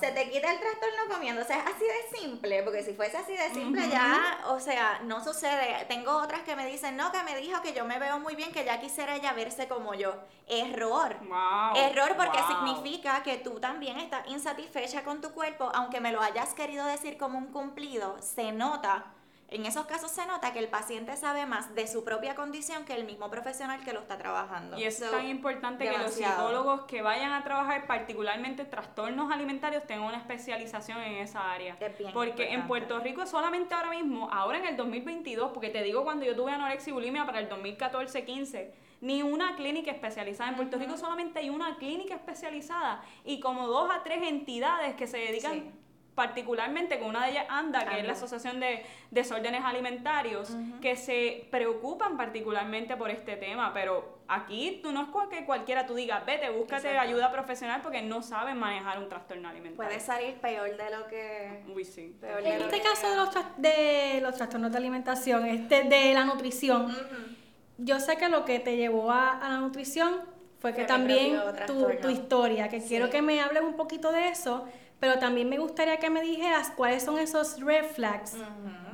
[0.00, 3.18] Se te quita el trastorno comiendo, o sea, es así de simple, porque si fuese
[3.18, 5.84] así de simple ya, o sea, no sucede.
[5.88, 8.52] Tengo otras que me dicen, no, que me dijo que yo me veo muy bien,
[8.52, 10.14] que ya quisiera ella verse como yo.
[10.46, 11.16] Error.
[11.76, 16.54] Error porque significa que tú también estás insatisfecha con tu cuerpo, aunque me lo hayas
[16.54, 19.12] querido decir como un cumplido, se nota
[19.50, 22.94] en esos casos se nota que el paciente sabe más de su propia condición que
[22.94, 24.78] el mismo profesional que lo está trabajando.
[24.78, 30.04] Y es tan importante que los psicólogos que vayan a trabajar particularmente trastornos alimentarios tengan
[30.04, 31.78] una especialización en esa área.
[32.12, 36.26] Porque en Puerto Rico solamente ahora mismo, ahora en el 2022, porque te digo cuando
[36.26, 40.50] yo tuve anorexia y bulimia para el 2014-15, ni una clínica especializada.
[40.50, 45.06] En Puerto Rico solamente hay una clínica especializada y como dos a tres entidades que
[45.06, 45.72] se dedican
[46.18, 50.50] particularmente con una de ellas ANDA, que es la Asociación de Desórdenes Alimentarios,
[50.82, 55.94] que se preocupan particularmente por este tema, pero aquí tú no es que cualquiera tú
[55.94, 59.76] digas, vete, búscate ayuda profesional porque no saben manejar un trastorno alimentario.
[59.76, 61.62] Puede salir peor de lo que...
[61.72, 62.16] Uy, sí.
[62.20, 66.92] en este caso de los, de los trastornos de alimentación, este, de la nutrición,
[67.76, 70.16] yo sé que lo que te llevó a, la nutrición
[70.58, 74.66] fue que también tu, tu, historia, que quiero que me hables un poquito de eso,
[75.00, 78.34] pero también me gustaría que me dijeras cuáles son esos red flags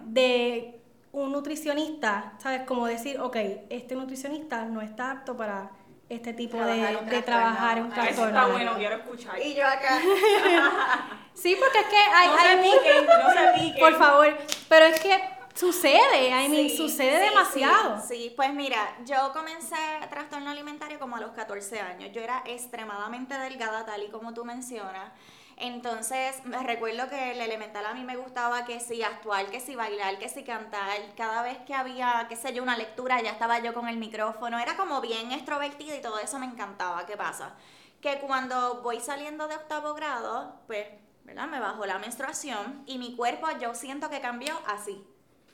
[0.05, 0.81] de
[1.13, 2.63] un nutricionista, ¿sabes?
[2.63, 3.37] Como decir, ok,
[3.71, 5.71] este nutricionista no está apto para
[6.09, 8.27] este tipo de, trabajar en un trastorno.
[8.27, 9.41] Está bueno, quiero escuchar.
[9.41, 10.01] Y yo acá.
[11.35, 12.29] sí, porque es que hay...
[12.29, 13.81] No hay, se piquen, no se piquen.
[13.81, 14.39] Por favor,
[14.69, 15.19] pero es que
[15.55, 18.01] sucede, I mean, sucede demasiado.
[18.01, 19.77] Sí, sí, pues mira, yo comencé
[20.11, 22.11] trastorno alimentario como a los 14 años.
[22.13, 25.13] Yo era extremadamente delgada, tal y como tú mencionas.
[25.57, 29.77] Entonces, me recuerdo que el elemental a mí me gustaba que si actuar, que si
[29.77, 30.99] bailar, que si cantar.
[31.17, 34.59] Cada vez que había, qué sé yo, una lectura, ya estaba yo con el micrófono.
[34.59, 37.07] Era como bien extrovertida y todo eso me encantaba.
[37.07, 37.55] ¿Qué pasa?
[38.01, 40.87] Que cuando voy saliendo de octavo grado, pues,
[41.25, 41.47] ¿verdad?
[41.47, 45.07] Me bajó la menstruación y mi cuerpo yo siento que cambió así.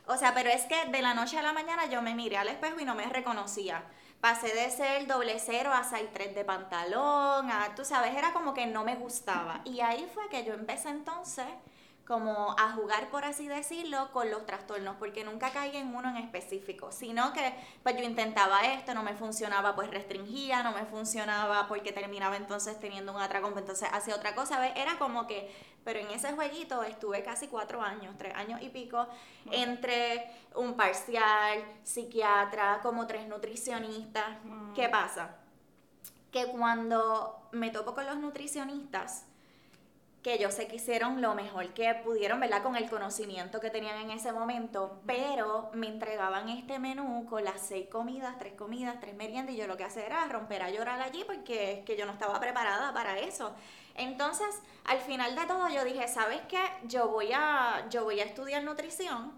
[0.06, 2.48] O sea, pero es que de la noche a la mañana yo me miré al
[2.48, 3.84] espejo y no me reconocía
[4.20, 8.66] pasé de ser doble cero a 6-3 de pantalón, a, tú sabes, era como que
[8.66, 9.62] no me gustaba.
[9.64, 11.46] Y ahí fue que yo empecé entonces
[12.10, 16.16] como a jugar, por así decirlo, con los trastornos, porque nunca caí en uno en
[16.16, 21.68] específico, sino que pues yo intentaba esto, no me funcionaba, pues restringía, no me funcionaba
[21.68, 24.72] porque terminaba entonces teniendo un atracón, entonces hacía otra cosa, ¿ves?
[24.74, 29.06] Era como que, pero en ese jueguito estuve casi cuatro años, tres años y pico,
[29.52, 34.36] entre un parcial, psiquiatra, como tres nutricionistas.
[34.74, 35.36] ¿Qué pasa?
[36.32, 39.26] Que cuando me topo con los nutricionistas,
[40.22, 42.62] que yo sé que hicieron lo mejor que pudieron, ¿verdad?
[42.62, 47.60] Con el conocimiento que tenían en ese momento, pero me entregaban este menú con las
[47.62, 51.00] seis comidas, tres comidas, tres meriendas, y yo lo que hacía era romper a llorar
[51.00, 53.54] allí porque que yo no estaba preparada para eso.
[53.94, 54.48] Entonces,
[54.84, 56.60] al final de todo, yo dije, ¿sabes qué?
[56.84, 59.32] Yo voy a, yo voy a estudiar nutrición,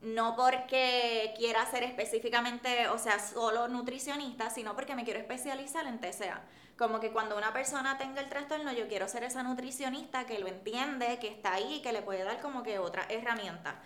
[0.00, 6.00] no porque quiera ser específicamente, o sea, solo nutricionista, sino porque me quiero especializar en
[6.00, 6.42] TCA.
[6.78, 10.46] Como que cuando una persona tenga el trastorno, yo quiero ser esa nutricionista que lo
[10.46, 13.80] entiende, que está ahí, que le puede dar como que otra herramienta.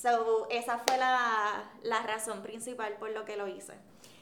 [0.00, 3.74] So, esa fue la, la razón principal por lo que lo hice.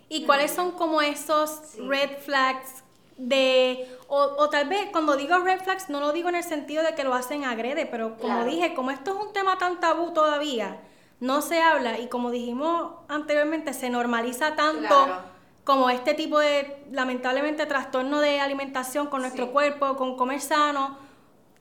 [0.08, 2.84] ¿Y cuáles son como esos red flags
[3.16, 6.82] de, o, o, tal vez cuando digo red flags no lo digo en el sentido
[6.82, 8.50] de que lo hacen agrede, pero como Claro.
[8.50, 10.80] dije, como esto es un tema tan tabú todavía,
[11.20, 15.33] no se habla y como dijimos anteriormente, se normaliza tanto Claro.
[15.64, 19.52] Como este tipo de, lamentablemente, trastorno de alimentación con nuestro Sí.
[19.52, 20.98] cuerpo, con comer sano,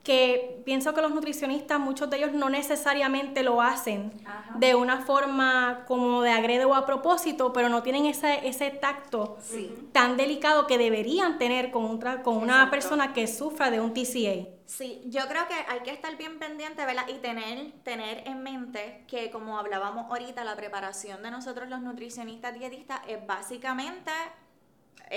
[0.03, 4.53] que pienso que los nutricionistas, muchos de ellos no necesariamente lo hacen Ajá.
[4.57, 9.37] de una forma como de agrede o a propósito, pero no tienen ese, ese tacto
[9.41, 9.73] Sí.
[9.93, 12.71] tan delicado que deberían tener con, un tra- con una Exacto.
[12.71, 14.47] persona que sufra de un TCA.
[14.65, 17.07] Sí, yo creo que hay que estar bien pendiente, ¿verdad?
[17.07, 22.53] Y tener, tener en mente que, como hablábamos ahorita, la preparación de nosotros los nutricionistas
[22.55, 24.11] dietistas es básicamente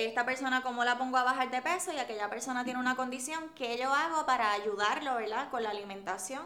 [0.04, 3.50] esta persona cómo la pongo a bajar de peso y aquella persona tiene una condición,
[3.54, 5.50] ¿qué yo hago para ayudarlo, ¿verdad?
[5.50, 6.42] Con la alimentación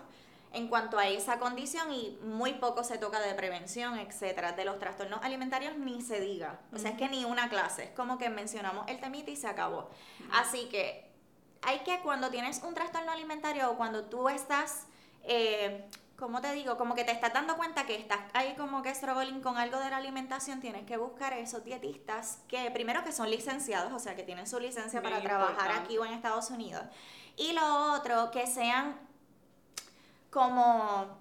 [0.52, 4.52] en cuanto a esa condición y muy poco se toca de prevención, etcétera.
[4.52, 6.60] De los trastornos alimentarios ni se diga.
[6.72, 7.84] O sea, es que ni una clase.
[7.84, 9.90] Es como que mencionamos el temita y se acabó.
[10.32, 11.08] Así que
[11.62, 14.86] hay que cuando tienes un trastorno alimentario o cuando tú estás,
[15.22, 15.88] eh,
[16.20, 16.76] ¿cómo te digo?
[16.76, 19.90] Como que te estás dando cuenta que estás ahí como que struggling con algo de
[19.90, 24.22] la alimentación, tienes que buscar esos dietistas que primero que son licenciados, o sea, que
[24.22, 26.84] tienen su licencia Muy para trabajar aquí o en Estados Unidos.
[27.36, 28.96] Y lo otro, que sean
[30.30, 31.18] como,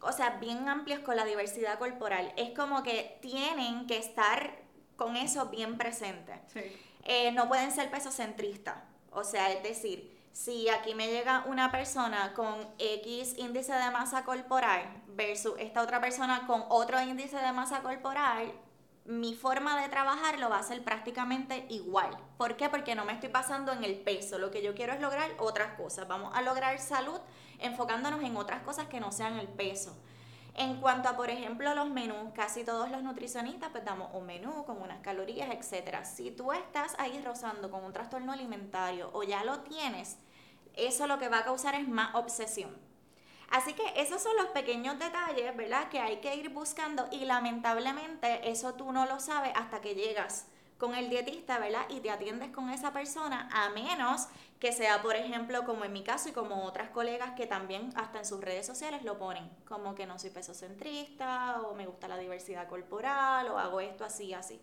[0.00, 2.32] o sea, bien amplios con la diversidad corporal.
[2.36, 4.58] Es como que tienen que estar
[4.96, 6.60] con eso bien presente Sí.
[7.04, 8.76] eh, no pueden ser pesocentristas.
[9.10, 14.24] O sea, es decir, si aquí me llega una persona con X índice de masa
[14.24, 18.52] corporal versus esta otra persona con otro índice de masa corporal,
[19.06, 22.10] mi forma de trabajarlo va a ser prácticamente igual.
[22.36, 22.68] ¿Por qué?
[22.68, 24.38] Porque no me estoy pasando en el peso.
[24.38, 26.06] Lo que yo quiero es lograr otras cosas.
[26.06, 27.18] Vamos a lograr salud
[27.58, 29.96] enfocándonos en otras cosas que no sean el peso.
[30.54, 34.64] En cuanto a, por ejemplo, los menús, casi todos los nutricionistas pues damos un menú
[34.66, 36.04] con unas calorías, etcétera.
[36.04, 40.18] Si tú estás ahí rozando con un trastorno alimentario o ya lo tienes,
[40.76, 42.76] eso lo que va a causar es más obsesión.
[43.50, 45.88] Así que esos son los pequeños detalles, ¿verdad?
[45.88, 50.46] Que hay que ir buscando y lamentablemente eso tú no lo sabes hasta que llegas
[50.78, 51.86] con el dietista, ¿verdad?
[51.88, 54.26] Y te atiendes con esa persona, a menos
[54.60, 58.18] que sea, por ejemplo, como en mi caso y como otras colegas que también hasta
[58.18, 62.18] en sus redes sociales lo ponen, como que no soy pesocentrista o me gusta la
[62.18, 64.60] diversidad corporal o hago esto así, así.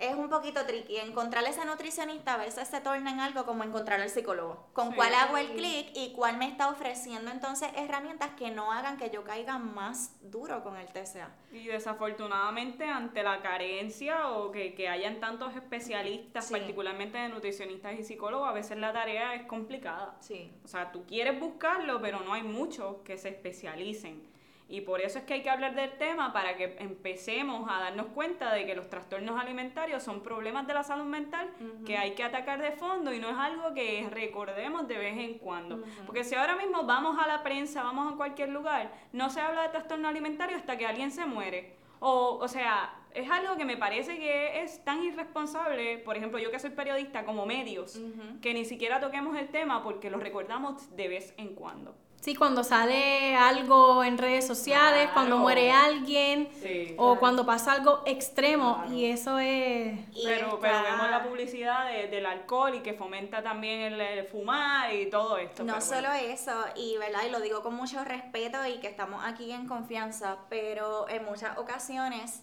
[0.00, 0.96] Es un poquito tricky.
[0.96, 4.66] Encontrar ese nutricionista a veces se torna en algo como encontrar al psicólogo.
[4.72, 4.94] Con Sí.
[4.96, 9.10] cuál hago el clic y cuál me está ofreciendo entonces herramientas que no hagan que
[9.10, 11.28] yo caiga más duro con el TCA.
[11.52, 16.54] Y desafortunadamente ante la carencia o que, que hayan tantos especialistas, Sí.
[16.54, 20.16] particularmente de nutricionistas y psicólogos, a veces la tarea es complicada.
[20.20, 20.50] Sí.
[20.64, 24.29] O sea, tú quieres buscarlo, pero no hay muchos que se especialicen.
[24.70, 28.06] Y por eso es que hay que hablar del tema para que empecemos a darnos
[28.14, 31.50] cuenta de que los trastornos alimentarios son problemas de la salud mental
[31.84, 35.38] que hay que atacar de fondo y no es algo que recordemos de vez en
[35.38, 35.82] cuando.
[36.06, 39.62] Porque si ahora mismo vamos a la prensa, vamos a cualquier lugar, no se habla
[39.62, 41.74] de trastorno alimentario hasta que alguien se muere.
[41.98, 46.52] O, o sea, es algo que me parece que es tan irresponsable, por ejemplo, yo
[46.52, 48.00] que soy periodista, como medios,
[48.40, 51.94] que ni siquiera toquemos el tema porque lo recordamos de vez en cuando.
[52.20, 56.94] Sí, cuando sale algo en redes sociales, cuando muere alguien Sí.
[56.98, 58.92] o cuando pasa algo extremo Claro.
[58.92, 59.98] y eso es...
[60.22, 64.26] Pero, está- pero vemos la publicidad de- del alcohol y que fomenta también el, el
[64.26, 65.64] fumar y todo esto.
[65.64, 65.80] No bueno.
[65.86, 69.66] solo eso, y verdad, y lo digo con mucho respeto y que estamos aquí en
[69.66, 72.42] confianza, pero en muchas ocasiones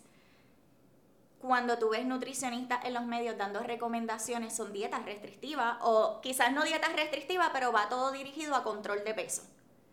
[1.40, 6.64] cuando tú ves nutricionistas en los medios dando recomendaciones son dietas restrictivas o quizás no
[6.64, 9.44] dietas restrictivas, pero va todo dirigido a control de peso.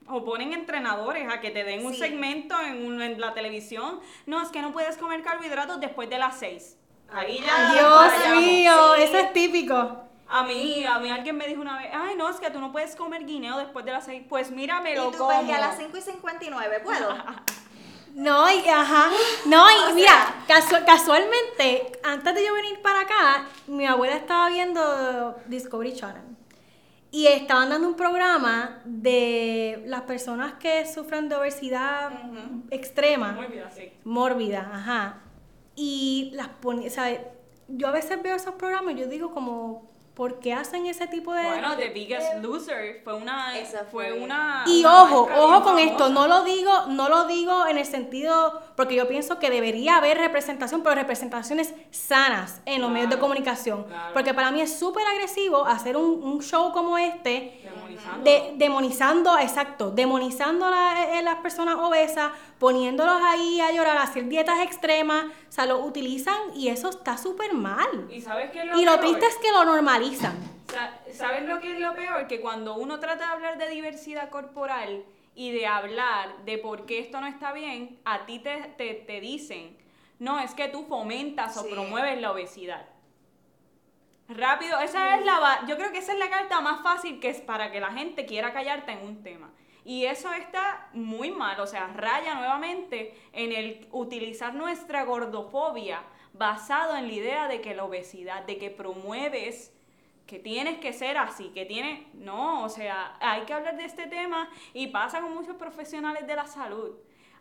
[0.06, 4.00] O ponen entrenadores a que te den un segmento en, un- en la televisión.
[4.26, 6.76] No, es que no puedes comer carbohidratos después de las 6.
[7.12, 7.72] Ahí ya.
[7.72, 9.02] Dios mío, Sí.
[9.02, 10.00] eso es típico.
[10.28, 12.72] A mí, a mí alguien me dijo una vez, ay, no, es que tú no
[12.72, 14.24] puedes comer guineo después de las 6.
[14.28, 15.30] Pues mira, me lo y tú como.
[15.30, 17.08] a las 5 y 59, ¿puedo?
[18.14, 19.10] No, y ajá.
[19.46, 24.48] No, y O mira, casu- casualmente, antes de yo venir para acá, mi abuela estaba
[24.50, 26.22] viendo Discovery Channel.
[27.14, 32.10] Y estaban dando un programa de las personas que sufren de obesidad
[32.72, 33.30] extrema.
[33.30, 33.92] Mórbida, sí.
[34.02, 35.22] Mórbida, ajá.
[35.76, 37.16] Y las ponía, o sea,
[37.68, 41.32] yo a veces veo esos programas y yo digo como, ¿por qué hacen ese tipo
[41.32, 41.42] de...?
[41.42, 43.58] Bueno, The Biggest Loser fue una...
[43.58, 44.64] Esa fue fue- una...
[44.66, 48.62] Y una ojo, ojo con esto, no lo digo, no lo digo en el sentido,
[48.76, 53.84] porque yo pienso que debería haber representación, pero representaciones sanas en los medios de comunicación.
[53.84, 54.12] claro.
[54.14, 57.60] Porque para mí es súper agresivo hacer un, un show como este,
[57.94, 58.24] Demonizando.
[58.30, 64.02] de, demonizando, exacto, demonizando a la- eh, las personas obesas, poniéndolos ahí a llorar, a
[64.02, 68.08] hacer dietas extremas, o sea, lo utilizan y eso está súper mal.
[68.10, 69.00] ¿Y sabes qué es lo Y lo peor?
[69.00, 70.34] triste es que lo normalizan.
[70.70, 72.26] Sa- ¿Sabes lo que es lo peor?
[72.26, 75.04] Que cuando uno trata de hablar de diversidad corporal
[75.36, 79.20] y de hablar de por qué esto no está bien, a ti te, te, te
[79.20, 79.76] dicen,
[80.18, 82.86] no, es que tú fomentas o promueves la obesidad.
[84.28, 87.40] Rápido, esa es la, yo creo que esa es la carta más fácil que es
[87.40, 89.50] para que la gente quiera callarte en un tema.
[89.84, 96.02] Y eso está muy mal, o sea, raya nuevamente en el utilizar nuestra gordofobia
[96.32, 99.74] basado en la idea de que la obesidad, de que promueves
[100.26, 104.06] que tienes que ser así, que tiene, no, o sea, hay que hablar de este
[104.06, 106.96] tema y pasa con muchos profesionales de la salud.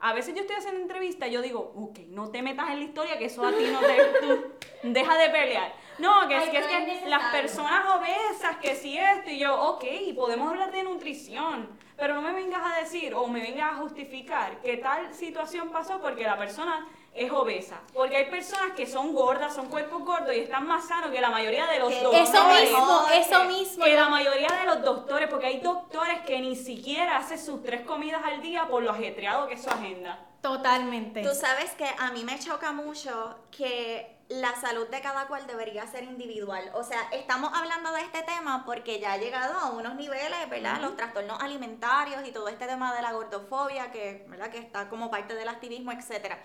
[0.05, 2.83] A veces yo estoy haciendo entrevistas y yo digo, ok, no te metas en la
[2.83, 4.51] historia, que eso a ti no te, tú,
[4.83, 5.73] deja de pelear.
[5.97, 10.49] No, que es que, es las personas obesas, que si esto, y yo, ok, podemos
[10.49, 14.75] hablar de nutrición, pero no me vengas a decir o me vengas a justificar que
[14.75, 16.85] tal situación pasó porque la persona
[17.15, 17.81] es obesa.
[17.93, 21.29] Porque hay personas que son gordas, son cuerpos gordos y están más sanos que la
[21.29, 22.29] mayoría de los Que- doctores.
[22.29, 23.85] Eso mismo, eso mismo.
[23.85, 27.81] Que la mayoría de los doctores, porque hay doctores que ni siquiera hacen sus tres
[27.81, 30.25] comidas al día por lo ajetreado que es su agenda.
[30.41, 31.21] Totalmente.
[31.23, 35.85] Tú sabes que a mí me choca mucho que la salud de cada cual debería
[35.87, 36.69] ser individual.
[36.73, 40.81] O sea, estamos hablando de este tema porque ya ha llegado a unos niveles, ¿verdad?
[40.81, 44.49] Los trastornos alimentarios y todo este tema de la gordofobia, que, ¿verdad?
[44.49, 46.41] que está como parte del activismo, etcétera.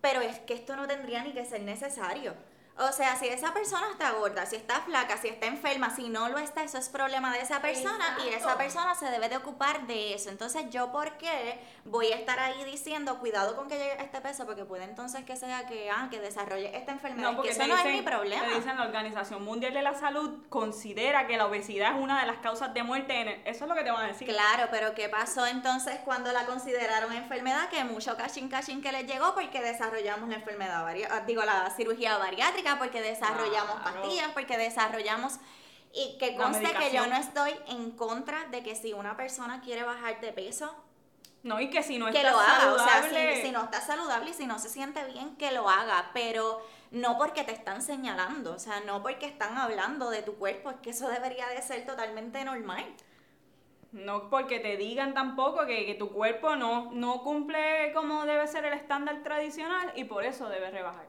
[0.00, 2.34] Pero es que esto no tendría ni que ser necesario.
[2.80, 6.28] O sea, si esa persona está gorda, si está flaca, si está enferma, si no
[6.30, 9.86] lo está, eso es problema de esa persona y esa persona se debe de ocupar
[9.86, 10.30] de eso.
[10.30, 14.20] Entonces, ¿yo por qué voy a estar ahí diciendo, cuidado con que llegue a este
[14.22, 14.46] peso?
[14.46, 17.34] Porque puede entonces que sea que, ah, que desarrolle esta enfermedad.
[17.36, 18.44] porque que eso no es mi problema.
[18.46, 22.26] Te dicen la Organización Mundial de la Salud considera que la obesidad es una de
[22.26, 24.26] las causas de muerte en el- Eso es lo que te van a decir.
[24.26, 27.68] Claro, pero ¿qué pasó entonces cuando la consideraron enfermedad?
[27.68, 30.86] Que mucho cachín cachín que les llegó porque desarrollamos la enfermedad,
[31.26, 34.00] digo, la cirugía bariátrica, porque desarrollamos Claro.
[34.00, 35.38] pastillas, porque desarrollamos...
[35.92, 39.82] Y que conste que yo no estoy en contra de que si una persona quiere
[39.82, 40.72] bajar de peso,
[41.42, 42.72] No, y que si no que estás lo haga.
[42.72, 43.36] O sea, saludable...
[43.36, 46.10] si, si no está saludable y si no se siente bien, que lo haga.
[46.14, 50.70] Pero no porque te están señalando, o sea, no porque están hablando de tu cuerpo,
[50.70, 52.84] es que eso debería de ser totalmente normal.
[53.92, 58.64] No porque te digan tampoco que, que tu cuerpo no, no cumple como debe ser
[58.64, 61.08] el estándar tradicional y por eso debe rebajar.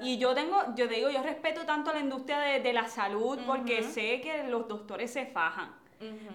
[0.00, 3.38] Y yo tengo, yo te digo, yo respeto tanto la industria de, de la salud
[3.46, 5.74] porque sé que los doctores se fajan.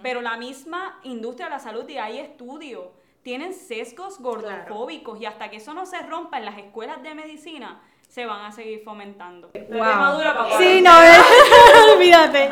[0.01, 2.85] Pero la misma industria de la salud, y hay estudios,
[3.21, 7.79] tienen sesgos gordofóbicos y hasta que eso no se rompa en las escuelas de medicina,
[8.09, 9.51] se van a seguir fomentando.
[9.53, 9.67] Wow.
[9.67, 10.57] quemadura, papá.
[10.57, 10.91] Sí, no,
[11.93, 12.51] olvídate.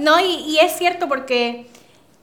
[0.00, 1.66] No, y, y es cierto porque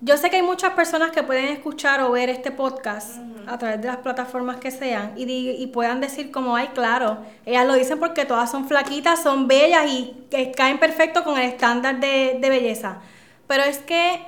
[0.01, 3.17] yo sé que hay muchas personas que pueden escuchar o ver este podcast
[3.47, 7.65] a través de las plataformas que sean y, y puedan decir como, ay, claro, ellas
[7.65, 12.37] lo dicen porque todas son flaquitas, son bellas y caen perfecto con el estándar de,
[12.39, 12.99] de belleza.
[13.47, 14.21] Pero es que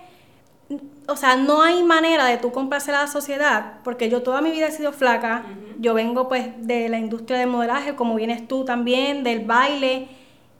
[1.07, 4.51] o sea, no hay manera de tú complacer a la sociedad, porque yo toda mi
[4.51, 5.45] vida he sido flaca,
[5.79, 10.09] yo vengo pues de la industria del modelaje, como vienes tú también, del baile,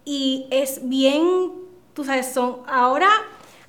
[0.05, 1.51] y es bien,
[1.93, 3.09] tú sabes, son, ahora,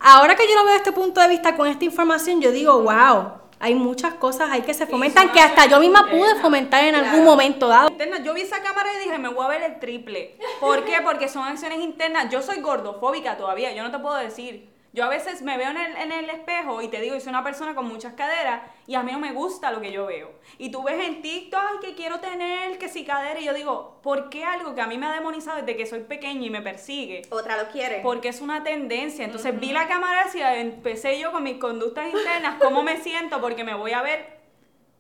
[0.01, 2.81] ahora que yo lo veo desde este punto de vista con esta información, yo digo,
[2.83, 6.95] wow, hay muchas cosas ahí que se fomentan, que hasta yo misma pude fomentar en
[6.95, 7.91] algún momento dado.
[8.25, 10.39] Yo vi esa cámara y dije, me voy a ver el triple.
[10.61, 10.99] ¿Por qué?
[11.03, 12.31] Porque son acciones internas.
[12.31, 14.69] Yo soy gordofóbica todavía, yo no te puedo decir.
[14.99, 17.29] Yo a veces me veo en el, en el espejo y te digo, yo soy
[17.29, 20.33] una persona con muchas caderas y a mí no me gusta lo que yo veo.
[20.59, 24.01] Y tú ves en TikTok, ay, que quiero tener, que si cadera, y yo digo,
[24.03, 26.63] ¿por qué algo que a mí me ha demonizado desde que soy pequeña y me
[26.63, 27.23] persigue?
[27.31, 28.01] Otra lo quiere.
[28.03, 29.25] Porque es una tendencia.
[29.25, 33.63] Entonces vi la cámara y empecé yo con mis conductas internas, cómo me siento, porque
[33.63, 34.38] me voy a ver.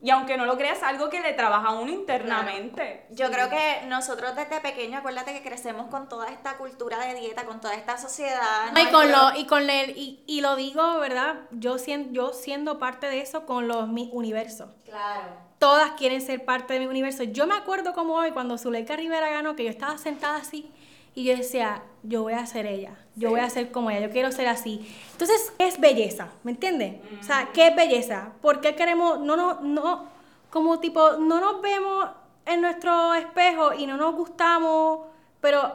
[0.00, 3.06] Y aunque no lo creas, algo que le trabaja a uno internamente.
[3.10, 7.44] Yo creo que nosotros desde pequeños, acuérdate que crecemos con toda esta cultura de dieta,
[7.44, 8.72] con toda esta sociedad.
[8.72, 11.40] No, y con lo, y con el, y, y lo digo, ¿verdad?
[11.50, 14.70] Yo siendo, yo siendo parte de eso con los mi universos.
[14.84, 15.48] Claro.
[15.58, 17.24] Todas quieren ser parte de mi universo.
[17.24, 20.70] Yo me acuerdo como hoy cuando Zuleika Rivera ganó, que yo estaba sentada así
[21.18, 24.12] Y yo decía, yo voy a ser ella, yo voy a ser como ella, yo
[24.12, 24.88] quiero ser así.
[25.10, 26.28] Entonces, ¿qué es belleza?
[26.44, 27.00] ¿Me entiendes?
[27.20, 28.34] O sea, ¿qué es belleza?
[28.40, 30.04] ¿Por qué queremos, no, no, no,
[30.48, 32.08] como tipo, no nos vemos
[32.46, 35.08] en nuestro espejo y no nos gustamos,
[35.40, 35.72] pero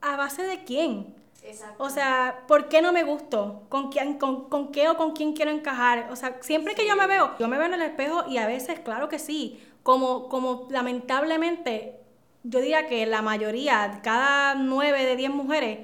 [0.00, 1.14] ¿a base de quién?
[1.78, 3.62] O sea, ¿por qué no me gusto?
[3.68, 6.08] ¿Con, quién, con, con, qué o con quién quiero encajar?
[6.10, 8.48] O sea, siempre que yo me veo, yo me veo en el espejo y a
[8.48, 12.00] veces, claro que sí, como, como lamentablemente,
[12.44, 15.80] yo diría que la mayoría, cada nueve de diez mujeres,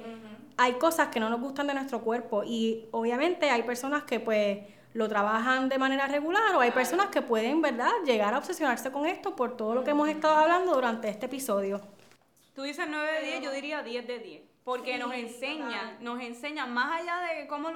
[0.57, 4.59] hay cosas que no nos gustan de nuestro cuerpo y obviamente hay personas que pues
[4.93, 9.07] lo trabajan de manera regular o hay personas que pueden, ¿verdad?, llegar a obsesionarse con
[9.07, 11.81] esto por todo lo que hemos estado hablando durante este episodio.
[12.55, 14.43] Tú dices 9 de 10, yo diría 10 de 10.
[14.65, 17.71] Porque nos enseñan, nos enseñan más allá de cómo,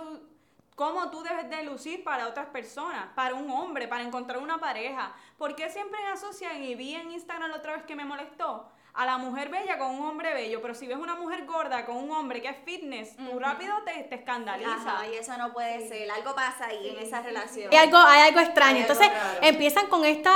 [0.74, 5.14] cómo tú debes de lucir para otras personas, para un hombre, para encontrar una pareja.
[5.38, 9.04] ¿Por qué siempre asocian, y vi en Instagram la otra vez que me molestó, a
[9.04, 12.12] la mujer bella con un hombre bello, pero si ves una mujer gorda con un
[12.12, 15.06] hombre que es fitness, tú rápido te, te escandaliza.
[15.12, 17.72] y eso no puede ser, algo pasa ahí en esa relación.
[17.72, 18.78] Hay algo, hay algo extraño.
[18.78, 19.10] Entonces
[19.42, 20.32] empiezan con estos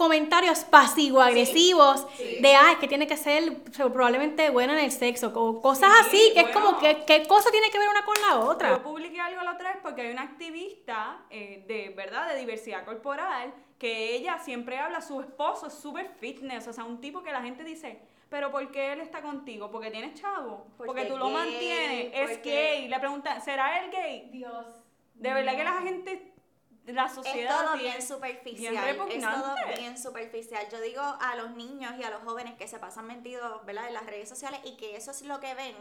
[0.00, 2.06] comentarios pasivo-agresivos
[2.40, 6.30] de, ah, es que tiene que ser probablemente buena en el sexo, o cosas así,
[6.32, 8.70] que es como, que ¿qué cosa tiene que ver una con la otra?
[8.70, 12.86] Yo publiqué algo la otra vez porque hay una activista eh, de, ¿verdad?, de diversidad
[12.86, 17.30] corporal que ella siempre habla, su esposo es súper fitness, o sea, un tipo que
[17.30, 19.70] la gente dice, pero ¿por qué él está contigo?
[19.70, 20.66] ¿Porque tienes chavo?
[20.78, 22.88] Porque, tú lo mantienes, es gay.
[22.88, 24.30] Le preguntan, ¿será él gay?
[24.32, 24.66] Dios.
[25.14, 26.32] De verdad que la gente,
[26.86, 27.60] la sociedad...
[27.60, 30.66] Es todo bien superficial, es todo bien superficial.
[30.70, 33.94] Yo digo a los niños y a los jóvenes que se pasan metidos, ¿verdad?, en
[33.94, 35.76] las redes sociales y que eso es lo que ven.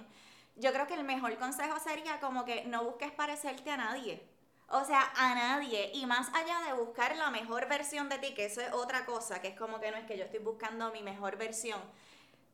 [0.55, 4.27] Yo creo que el mejor consejo sería como que no busques parecerte a nadie.
[4.71, 5.91] O sea, a nadie.
[5.93, 9.41] Y más allá de buscar la mejor versión de ti, que eso es otra cosa,
[9.41, 11.81] que es como que no es que yo estoy buscando mi mejor versión.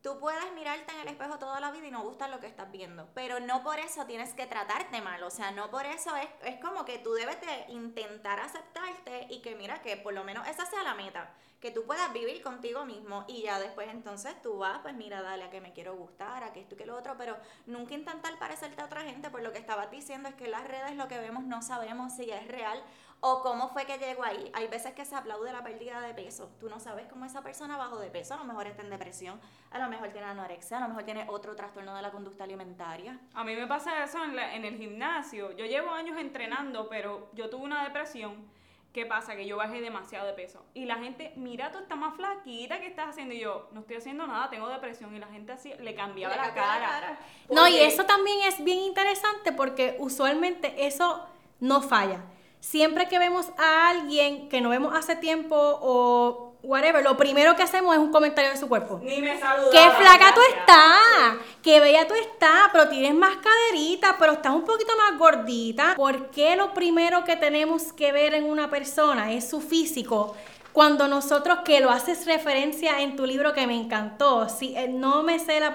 [0.06, 2.72] Tú puedes mirarte en el espejo toda la vida y no gustar lo que estás
[2.72, 6.28] viendo, pero no por eso tienes que tratarte mal, o sea, no por eso es,
[6.44, 10.48] es como que tú debes de intentar aceptarte y que mira que por lo menos
[10.48, 14.60] esa sea la meta que tú puedas vivir contigo mismo y ya después entonces tú
[14.60, 16.96] vas, pues mira, dale a que me quiero gustar, a que esto y que lo
[16.96, 17.36] otro, pero
[17.66, 20.96] nunca intentar parecerte a otra gente, por lo que estabas diciendo es que las redes
[20.96, 22.84] lo que vemos no sabemos si es real
[23.22, 24.52] o cómo fue que llegó ahí.
[24.54, 26.52] Hay veces que se aplaude la pérdida de peso.
[26.60, 28.36] Tú no sabes cómo esa persona bajó de peso.
[28.36, 29.40] A lo mejor está en depresión,
[29.72, 33.20] a lo mejor tiene anorexia, a lo mejor tiene otro trastorno de la conducta alimentaria.
[33.34, 35.52] A mí me pasa eso en, en el gimnasio.
[35.54, 38.56] Yo llevo años entrenando, pero yo tuve una depresión
[38.96, 39.36] ¿Qué pasa?
[39.36, 40.64] Que yo bajé demasiado de peso.
[40.74, 43.36] Y la gente, mira, tú estás más flaquita, ¿qué estás haciendo?
[43.36, 45.14] Y yo, no estoy haciendo nada, tengo depresión.
[45.14, 47.20] Y la gente así le cambiaba la, cara.
[47.52, 51.28] No, y eso también es bien interesante porque usualmente eso
[51.60, 52.22] no falla.
[52.60, 57.64] Siempre que vemos a alguien que no vemos hace tiempo o whatever, lo primero que
[57.64, 59.00] hacemos es un comentario de su cuerpo.
[59.04, 59.70] Ni me saluda.
[59.72, 64.66] Qué flaca tú estás, qué bella tú estás, pero tienes más caderita, pero estás un
[64.66, 65.94] poquito más gordita.
[65.96, 70.36] ¿Por qué lo primero que tenemos que ver en una persona es su físico?
[70.76, 75.24] Cuando nosotros, que lo haces referencia en tu libro que me encantó, si, eh, no
[75.24, 75.72] me sé la,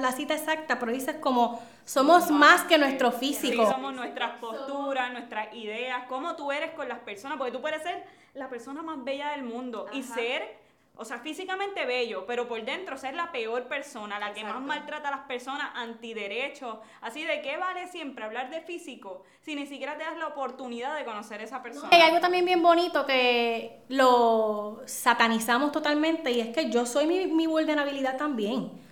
[0.00, 3.66] la cita exacta, pero dices como somos más que nuestro físico.
[3.66, 7.82] Sí, somos nuestras posturas, nuestras ideas, cómo tú eres con las personas, porque tú puedes
[7.82, 10.56] ser la persona más bella del mundo y ser,
[10.96, 15.08] o sea, físicamente bello, pero por dentro ser la peor persona, la que más maltrata
[15.08, 16.78] a las personas, antiderechos.
[17.00, 20.96] Así de qué vale siempre hablar de físico si ni siquiera te das la oportunidad
[20.96, 21.88] de conocer a esa persona.
[21.90, 27.26] Hay algo también bien bonito que lo satanizamos totalmente y es que yo soy mi,
[27.26, 28.84] mi vulnerabilidad también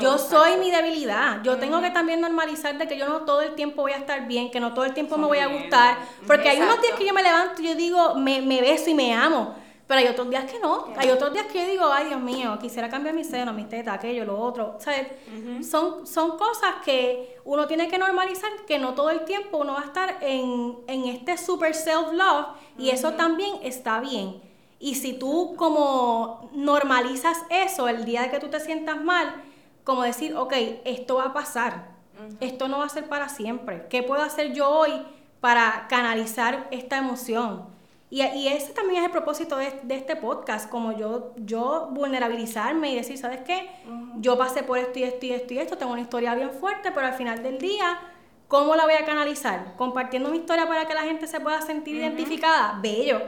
[0.00, 1.42] yo soy mi debilidad.
[1.42, 4.26] Yo tengo que también normalizar de que yo no todo el tiempo voy a estar
[4.26, 5.98] bien, que no todo el tiempo me voy a gustar.
[6.26, 8.94] Porque hay unos días que yo me levanto y yo digo, me, me beso y
[8.94, 9.54] me amo.
[9.86, 10.86] Pero hay otros días que no.
[10.96, 13.94] Hay otros días que yo digo, ay Dios mío, quisiera cambiar mi seno, mis tetas,
[13.94, 14.76] aquello, lo otro.
[14.78, 15.08] ¿Sabes?
[15.68, 19.80] son, son cosas que uno tiene que normalizar, que no todo el tiempo uno va
[19.80, 22.46] a estar en, en este super self-love
[22.78, 24.40] y eso también está bien.
[24.80, 29.42] Y si tú como normalizas eso el día de que tú te sientas mal,
[29.84, 30.52] como decir, ok,
[30.84, 31.94] esto va a pasar,
[32.40, 33.86] esto no va a ser para siempre.
[33.88, 34.92] ¿Qué puedo hacer yo hoy
[35.40, 37.66] para canalizar esta emoción?
[38.14, 42.94] Y, y ese también es el propósito de, este podcast, como yo, yo vulnerabilizarme y
[42.94, 43.68] decir, ¿sabes qué?
[44.18, 46.92] Yo pasé por esto y esto y esto y esto, tengo una historia bien fuerte,
[46.92, 47.98] pero al final del día,
[48.46, 49.74] ¿cómo la voy a canalizar?
[49.76, 52.78] Compartiendo mi historia para que la gente se pueda sentir identificada.
[52.80, 53.20] Bello.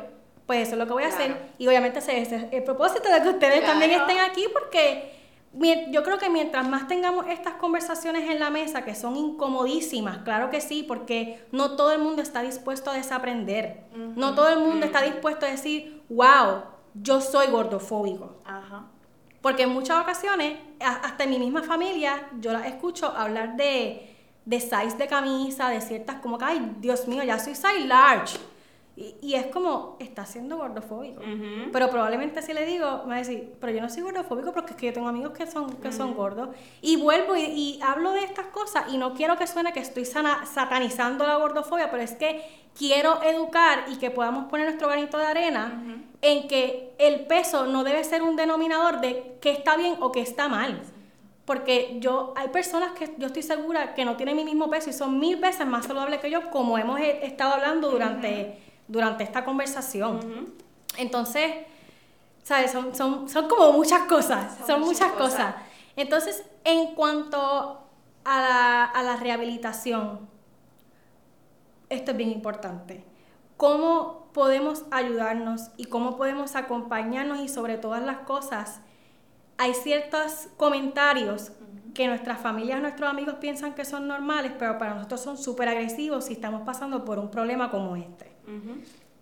[0.47, 1.37] Pues eso es lo que voy a hacer.
[1.59, 5.26] Y obviamente ese es el propósito de que ustedes también estén aquí porque
[5.91, 10.51] yo creo que mientras más tengamos estas conversaciones en la mesa, que son incomodísimas, claro
[10.51, 13.85] que sí, porque no todo el mundo está dispuesto a desaprender.
[14.17, 16.63] No todo el mundo está dispuesto a decir, wow,
[16.95, 18.37] yo soy gordofóbico.
[19.41, 24.61] Porque en muchas ocasiones, hasta en mi misma familia, yo la escucho hablar de, de
[24.61, 28.39] size de camisa, de ciertas, como que, ay, Dios mío, ya soy size large.
[28.97, 31.21] Y, y es como, está siendo gordofóbico.
[31.21, 31.71] Ujú.
[31.71, 34.71] Pero probablemente si le digo, me va a decir, pero yo no soy gordofóbico porque
[34.71, 36.49] es que yo tengo amigos que son, que son gordos.
[36.81, 40.07] Y vuelvo y, y hablo de estas cosas y no quiero que suene que estoy
[40.07, 42.43] sana- satanizando la gordofobia, pero es que
[42.77, 45.83] quiero educar y que podamos poner nuestro granito de arena
[46.23, 50.21] en que el peso no debe ser un denominador de qué está bien o qué
[50.21, 50.81] está mal.
[51.45, 54.93] Porque yo, hay personas que yo estoy segura que no tienen mi mismo peso y
[54.93, 58.59] son mil veces más saludables que yo, como hemos eh, estado hablando durante,
[58.89, 60.55] durante esta conversación.
[60.97, 61.53] Entonces,
[62.43, 62.71] ¿sabes?
[62.71, 65.57] Son, son, son como muchas cosas, son, muchas, cosas.
[65.97, 67.83] Entonces, en cuanto
[68.25, 70.29] a la, a la rehabilitación,
[71.89, 73.05] esto es bien importante.
[73.57, 78.81] ¿Cómo podemos ayudarnos y cómo podemos acompañarnos y sobre todas las cosas?
[79.57, 81.53] Hay ciertos comentarios
[81.95, 86.27] que nuestras familias, nuestros amigos piensan que son normales, pero para nosotros son súper agresivos
[86.27, 88.36] si estamos pasando por un problema como este.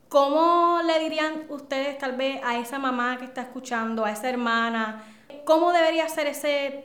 [0.08, 5.02] ¿Cómo le dirían ustedes tal vez a esa mamá que está escuchando, a esa hermana?
[5.44, 6.84] ¿Cómo debería ser ese,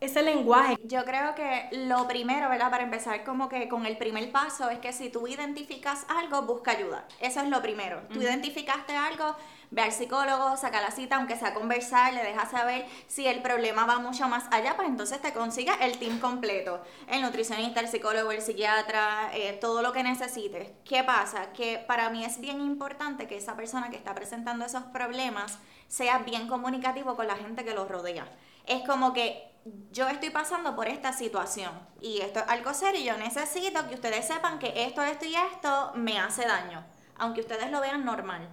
[0.00, 0.76] ese lenguaje?
[0.84, 2.70] Yo creo que lo primero, ¿verdad?
[2.70, 6.72] Para empezar como que con el primer paso es que si tú identificas algo, busca
[6.72, 7.06] ayuda.
[7.20, 8.02] Eso es lo primero.
[8.12, 9.36] Tú identificaste algo,
[9.70, 13.86] ve al psicólogo, saca la cita, aunque sea conversar, le dejas saber si el problema
[13.86, 16.82] va mucho más allá, pues entonces te consigues el team completo.
[17.08, 20.68] El nutricionista, el psicólogo, el psiquiatra, eh, todo lo que necesites.
[20.84, 21.52] ¿Qué pasa?
[21.52, 26.18] Que para mí es bien importante que esa persona que está presentando esos problemas sea
[26.18, 28.28] bien comunicativo con la gente que lo rodea.
[28.66, 29.55] Es como que
[29.90, 34.26] yo estoy pasando por esta situación y esto es algo serio yo necesito que ustedes
[34.26, 36.84] sepan que esto, esto y esto me hace daño,
[37.18, 38.48] aunque ustedes lo vean normal.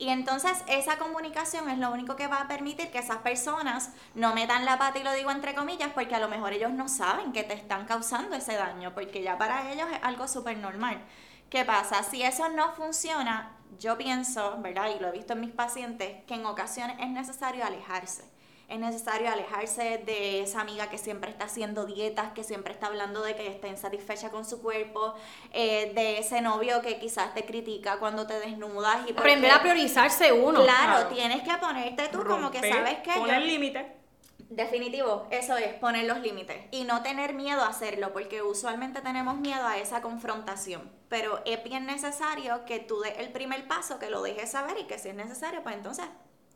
[0.00, 4.32] Y entonces esa comunicación es lo único que va a permitir que esas personas no
[4.32, 7.32] metan la pata y lo digo entre comillas porque a lo mejor ellos no saben
[7.32, 11.02] que te están causando ese daño porque ya para ellos es algo súper normal.
[11.50, 12.02] ¿Qué pasa?
[12.04, 14.90] Si eso no funciona, yo pienso, ¿verdad?
[14.94, 18.27] Y lo he visto en mis pacientes, que en ocasiones es necesario alejarse
[18.68, 23.22] es necesario alejarse de esa amiga que siempre está haciendo dietas, que siempre está hablando
[23.22, 25.14] de que está insatisfecha con su cuerpo,
[25.52, 29.08] eh, de ese novio que quizás te critica cuando te desnudas.
[29.08, 30.62] Y Aprender porque- a priorizarse uno.
[30.64, 31.08] Claro, Claro.
[31.08, 33.96] tienes que ponerte tú como que sabes que Poner límite.
[34.50, 39.36] Definitivo, eso es, poner los límites y no tener miedo a hacerlo, porque usualmente tenemos
[39.36, 44.08] miedo a esa confrontación, pero es bien necesario que tú des el primer paso, que
[44.08, 46.06] lo dejes saber y que si es necesario, pues entonces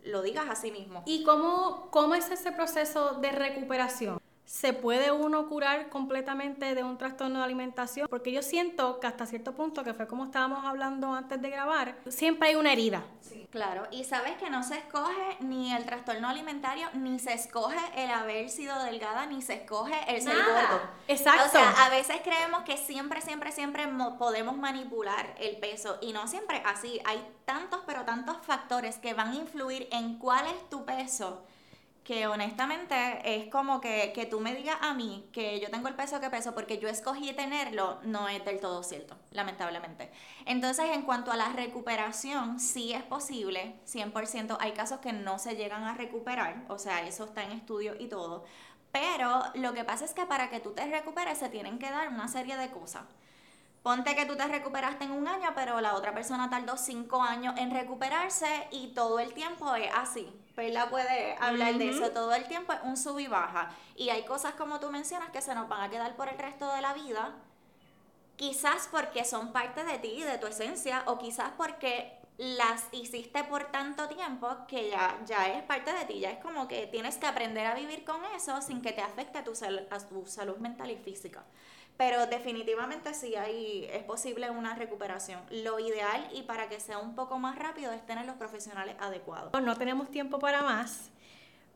[0.04, 1.02] lo digas a sí mismo.
[1.06, 4.21] ¿Y cómo, cómo es ese proceso de recuperación?
[4.44, 8.06] ¿Se puede uno curar completamente de un trastorno de alimentación?
[8.08, 11.96] Porque yo siento que hasta cierto punto, que fue como estábamos hablando antes de grabar,
[12.08, 13.02] siempre hay una herida.
[13.50, 18.10] Claro, y sabes que no se escoge ni el trastorno alimentario, ni se escoge el
[18.10, 20.68] haber sido delgada, ni se escoge el ser Nada.
[20.70, 20.80] gordo.
[21.08, 21.44] Exacto.
[21.46, 26.12] O sea, a veces creemos que siempre, siempre, siempre mo- podemos manipular el peso y
[26.12, 27.00] no siempre así.
[27.04, 31.44] Hay tantos, pero tantos factores que van a influir en cuál es tu peso
[32.04, 32.94] que honestamente
[33.24, 36.30] es como que, que tú me digas a mí que yo tengo el peso que
[36.30, 40.10] peso porque yo escogí tenerlo, no es del todo cierto, lamentablemente.
[40.44, 44.56] Entonces, en cuanto a la recuperación, sí es posible, 100%.
[44.58, 48.08] Hay casos que no se llegan a recuperar, o sea, eso está en estudio y
[48.08, 48.44] todo.
[48.90, 52.08] Pero lo que pasa es que para que tú te recuperes se tienen que dar
[52.08, 53.04] una serie de cosas.
[53.82, 57.54] Ponte que tú te recuperaste en un año, pero la otra persona tardó cinco años
[57.58, 60.32] en recuperarse y todo el tiempo es así.
[60.54, 62.10] Perla puede hablar de eso.
[62.10, 63.70] Todo el tiempo es un sub y baja.
[63.96, 66.72] Y hay cosas como tú mencionas que se nos van a quedar por el resto
[66.74, 67.34] de la vida.
[68.36, 73.70] Quizás porque son parte de ti, de tu esencia, o quizás porque las hiciste por
[73.70, 76.18] tanto tiempo que ya, ya es parte de ti.
[76.20, 79.38] Ya es como que tienes que aprender a vivir con eso sin que te afecte
[79.38, 81.44] a tu, sal- a tu salud mental y física.
[81.96, 85.40] Pero definitivamente sí hay, es posible una recuperación.
[85.50, 89.52] Lo ideal y para que sea un poco más rápido es tener los profesionales adecuados.
[89.62, 91.10] No tenemos tiempo para más,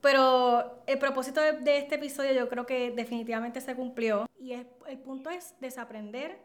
[0.00, 4.26] pero el propósito de, de este episodio yo creo que definitivamente se cumplió.
[4.38, 6.38] Y es- el punto es desaprender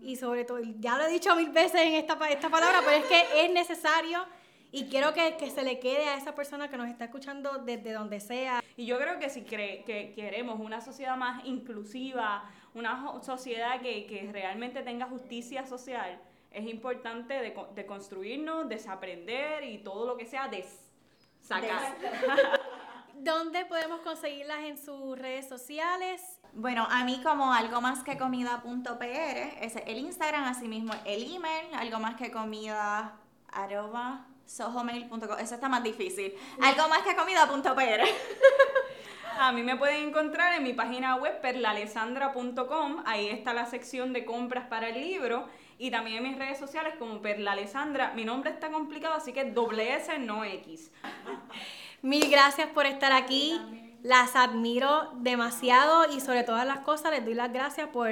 [0.00, 3.04] y sobre todo, ya lo he dicho mil veces en esta, esta palabra, pero es
[3.06, 4.24] que es necesario
[4.72, 7.92] y quiero que, que se le quede a esa persona que nos está escuchando desde
[7.92, 8.62] donde sea.
[8.76, 14.06] Y yo creo que si cre- que queremos una sociedad más inclusiva, una sociedad que,
[14.06, 16.20] que realmente tenga justicia social,
[16.50, 20.66] es importante de, de construirnos, desaprender y todo lo que sea de
[21.40, 21.96] sacar.
[23.14, 26.22] ¿Dónde podemos conseguirlas en sus redes sociales?
[26.54, 31.34] Bueno, a mí como algo más que comida.pr, ese es el Instagram, así mismo el
[31.34, 33.16] email, algo más que comida
[33.52, 35.38] arroba sohomail.com.
[35.38, 36.34] Eso está más difícil.
[36.60, 38.06] Algo más que comida.pr.
[39.38, 43.02] A mí me pueden encontrar en mi página web perlalesandra.com.
[43.06, 45.48] Ahí está la sección de compras para el libro.
[45.78, 48.12] Y también en mis redes sociales como Perlalesandra.
[48.14, 50.92] Mi nombre está complicado, así que doble S, no X.
[52.02, 53.60] Mil gracias por estar aquí.
[54.02, 58.10] Las admiro demasiado y sobre todas las cosas les doy las gracias por,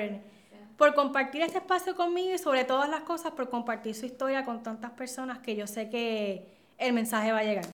[0.76, 4.62] por compartir este espacio conmigo y sobre todas las cosas por compartir su historia con
[4.62, 6.48] tantas personas que yo sé que
[6.78, 7.66] el mensaje va a llegar.